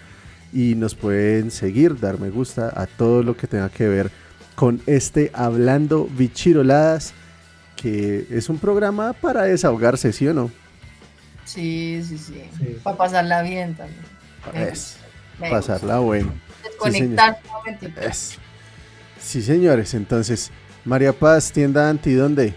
[0.52, 4.10] y nos pueden seguir, dar me gusta a todo lo que tenga que ver
[4.54, 7.12] con este Hablando Bichiroladas,
[7.74, 10.50] que es un programa para desahogarse, ¿sí o no?
[11.44, 12.42] Sí, sí, sí.
[12.58, 12.76] Sí.
[12.82, 14.00] Para pasarla bien también.
[14.54, 14.96] Es,
[15.40, 16.32] me pasarla bueno.
[16.62, 18.00] Desconectar un momentito.
[18.00, 18.38] Es.
[19.20, 20.50] Sí, señores, entonces,
[20.84, 22.54] María Paz, tienda anti, ¿dónde?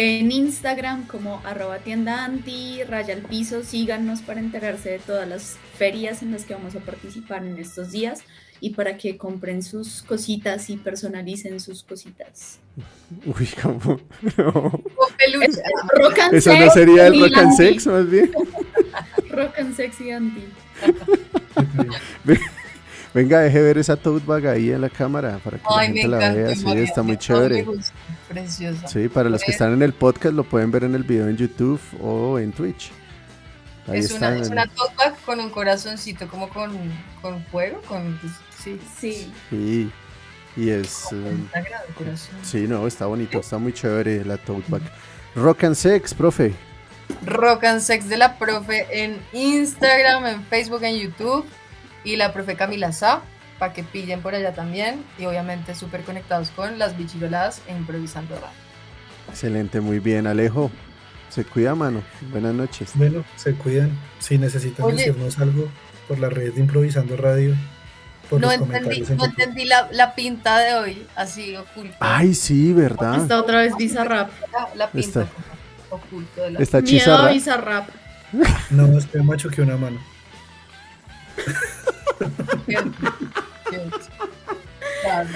[0.00, 5.56] En Instagram como arroba tienda anti, raya al piso, síganos para enterarse de todas las
[5.76, 8.20] ferias en las que vamos a participar en estos días
[8.60, 12.60] y para que compren sus cositas y personalicen sus cositas.
[13.26, 14.00] Uy, ¿cómo?
[14.36, 14.80] No.
[15.96, 18.30] Rock and Eso no Sex sería el y rock and sex, más bien.
[19.32, 20.44] Rock and sexy anti.
[23.12, 26.08] Venga, deje ver esa tote bag ahí en la cámara para que Ay, la gente
[26.08, 26.54] la vea.
[26.54, 27.66] Sí, está muy chévere.
[28.28, 28.86] Preciosa.
[28.88, 31.36] Sí, para los que están en el podcast lo pueden ver en el video en
[31.36, 32.90] YouTube o en Twitch.
[33.86, 34.66] Ahí es, una, es una
[35.24, 36.70] con un corazoncito, como con,
[37.22, 39.32] con fuego, con, pues, sí, Sí.
[39.48, 39.90] Sí,
[40.56, 41.06] y es...
[41.12, 41.36] eh,
[41.96, 42.36] corazón.
[42.42, 44.82] sí, no, está bonito, está muy chévere la bag.
[45.34, 46.52] Rock and Sex, profe.
[47.24, 51.46] Rock and Sex de la profe en Instagram, en Facebook, en YouTube
[52.04, 53.22] y la profe Camila Sa,
[53.58, 58.34] para que pillen por allá también y obviamente súper conectados con las bichiroladas e improvisando
[58.36, 58.52] rap.
[59.28, 60.70] Excelente, muy bien, Alejo.
[61.28, 62.02] Se cuida, mano.
[62.30, 62.90] Buenas noches.
[62.94, 63.90] Bueno, se cuidan.
[64.18, 64.96] Si necesitan Oye.
[64.96, 65.68] decirnos algo
[66.06, 67.54] por las redes de Improvisando Radio,
[68.30, 71.96] por No los entendí, en no entendí la, la pinta de hoy, así oculta.
[72.00, 73.16] Ay, sí, ¿verdad?
[73.20, 74.30] Está otra vez Bizarrap.
[74.52, 75.26] La, la pinta Está-
[75.90, 77.30] oculta de la Está Miedo a.
[77.30, 77.88] Bizarrap.
[78.70, 79.98] No, es que macho que una mano.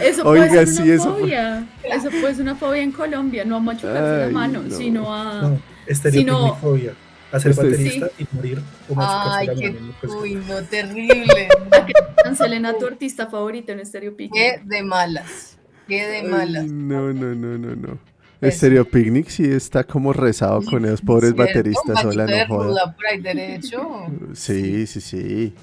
[0.02, 1.66] Eso Oiga, puede ser sí, una eso fue- fobia.
[1.84, 4.76] Eso puede ser una fobia en Colombia, no a machucarse la Ay, mano, no.
[4.76, 5.42] sino a...
[5.42, 6.94] No, estereopicnifobia.
[7.30, 9.94] A ser Este- baterista y morir o machucarse Ay, la qué, mano.
[10.00, 11.48] Pues, uy, no, terrible.
[12.24, 14.34] Cancelen a tu artista favorito en Stereo Picnic.
[14.34, 15.56] Qué de malas.
[15.88, 16.64] Qué de malas.
[16.64, 17.98] Ay, no, no, no, no, no.
[18.40, 21.42] Pues- Stereo Picnic sí está como rezado con esos pobres ¿Cierto?
[21.44, 22.04] bateristas.
[22.04, 24.06] Hola, no ruda por ahí derecho.
[24.34, 25.54] Sí, sí, sí.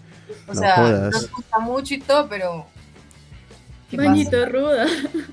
[0.47, 1.11] O No sea, jodas.
[1.13, 2.65] nos gusta mucho y todo, pero.
[3.89, 4.85] ¿qué Bañito ruda.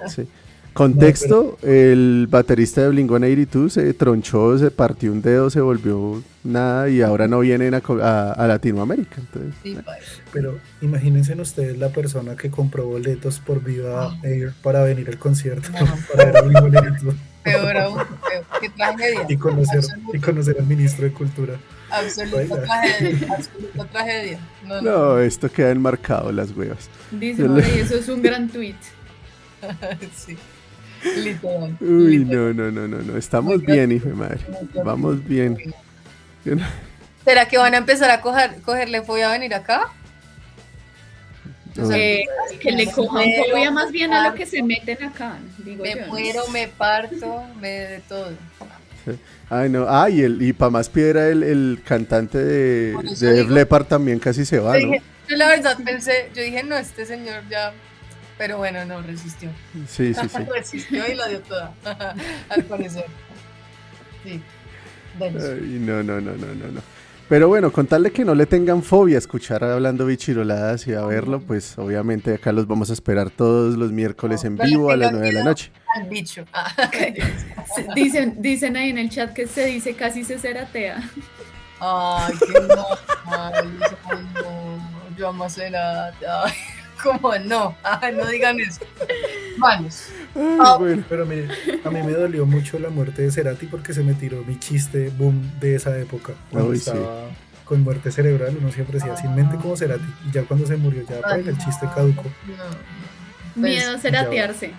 [0.09, 0.27] sí.
[0.73, 7.01] Contexto, el baterista de Blink-182 se tronchó, se partió un dedo, se volvió nada y
[7.01, 9.17] ahora no vienen a, co- a- a Latinoamérica.
[9.17, 9.79] Entonces, Sí.
[10.35, 15.71] Pero imagínense ustedes la persona que compró boletos por Viva Air para venir al concierto,
[15.73, 15.79] No.
[16.15, 17.15] para ver a Blink-182.
[17.43, 17.97] Peor aún,
[18.29, 18.45] peor.
[18.61, 19.25] Qué tragedia.
[19.31, 19.83] Y conocer,
[20.13, 21.55] y conocer al ministro de Cultura.
[21.91, 23.29] Absoluta tragedia.
[23.35, 24.39] Absoluta tragedia.
[24.65, 24.91] No, no.
[24.91, 26.89] No, esto queda enmarcado las huevas.
[27.11, 28.75] Dice, Yo le- "Ay, eso es un gran tweet.
[30.17, 30.37] sí.
[31.23, 31.77] Literal.
[31.81, 32.57] Uy, literal.
[32.57, 33.17] no, no, no, no, no.
[33.17, 34.39] Estamos Muy bien, hijo de madre.
[34.85, 35.57] Vamos bien.
[37.25, 39.93] ¿Será que van a empezar a coger, cogerle fobia a venir acá?
[41.93, 42.25] Eh,
[42.61, 46.01] que le cojan fobia más bien a lo que se meten acá, digo Me yo.
[46.01, 46.07] ¿no?
[46.07, 48.31] muero, me parto, me de todo.
[49.51, 49.87] Ay, no.
[49.89, 54.19] Ah, y, el, y para más piedra, el, el cantante de, de Def Leppard también
[54.19, 54.93] casi se va, Yo, ¿no?
[54.93, 57.73] dije- yo la verdad pensé, yo dije, no, este señor ya.
[58.39, 59.51] Pero bueno, no, resistió.
[59.89, 60.39] Sí, sí, sí.
[60.55, 61.73] resistió y la dio toda.
[62.49, 63.07] Al parecer.
[64.25, 64.43] Sí.
[65.21, 66.81] Ay, no, no, no, no, no, no.
[67.29, 71.41] Pero bueno, contarle que no le tengan fobia a escuchar hablando bichiroladas y a verlo,
[71.41, 75.11] pues obviamente acá los vamos a esperar todos los miércoles en No vivo a las
[75.11, 75.73] tengan 9 de la noche.
[75.97, 76.45] Al bicho.
[76.53, 76.73] Ah,
[77.97, 81.03] Dicen, dicen ahí en el chat que se dice casi se ceratea.
[81.81, 82.87] Ay, qué no.
[83.27, 83.79] Ay.
[85.17, 85.51] Yo amo a
[87.13, 87.77] Ay, ¿cómo no?
[87.83, 88.81] Ay, no digan eso.
[89.59, 90.09] Vamos.
[90.35, 90.77] Ay, Ah.
[90.79, 91.03] bueno.
[91.09, 91.49] Pero mire,
[91.85, 95.11] a mí me dolió mucho la muerte de Cerati porque se me tiró mi chiste
[95.17, 96.35] boom de esa época.
[96.51, 96.79] Cuando sí.
[96.79, 97.29] estaba
[97.65, 100.05] con muerte cerebral, uno siempre decía sin mente como Cerati.
[100.29, 101.95] Y ya cuando se murió, ya Ay, pues, el chiste no.
[101.95, 102.25] caducó.
[103.55, 103.63] No.
[103.63, 104.73] Miedo a ceratearse.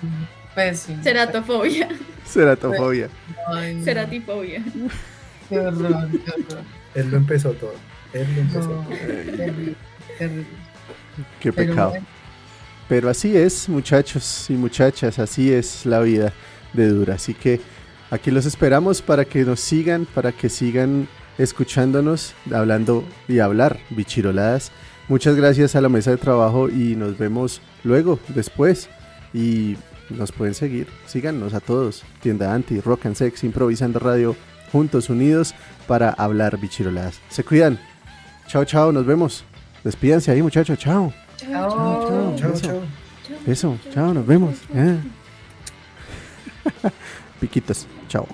[0.53, 1.03] Pésimo.
[1.03, 1.87] Ceratofobia.
[2.25, 3.09] Ceratofobia.
[3.47, 3.83] Ay, no.
[3.83, 4.63] Ceratifobia.
[5.49, 6.63] Qué horror, qué horror.
[6.93, 7.73] Él lo empezó todo.
[8.13, 8.69] Él lo empezó.
[8.69, 9.75] No, terrible,
[10.17, 10.45] terrible.
[11.39, 11.89] Qué pecado.
[11.91, 12.05] bueno,
[12.89, 16.33] Pero así es, muchachos y muchachas, así es la vida
[16.73, 17.15] de Dura.
[17.15, 17.59] Así que
[18.09, 21.07] aquí los esperamos para que nos sigan, para que sigan
[21.37, 24.71] escuchándonos, hablando y hablar bichiroladas.
[25.09, 28.89] Muchas gracias a la mesa de trabajo y nos vemos luego, después.
[29.33, 29.77] Y
[30.09, 32.03] nos pueden seguir, síganos a todos.
[32.21, 34.35] Tienda Anti, Rock and Sex, Improvisando Radio,
[34.71, 35.53] juntos, unidos
[35.87, 37.19] para hablar bichiroladas.
[37.29, 37.79] Se cuidan.
[38.47, 39.43] Chao, chao, nos vemos.
[39.83, 40.77] Despídanse ahí, muchachos.
[40.79, 41.13] Chao.
[41.37, 42.35] Chao.
[42.37, 42.81] Chao, chao.
[43.45, 44.55] Eso, chao, nos vemos.
[44.73, 44.97] Ah.
[47.39, 48.27] Piquitos, chao.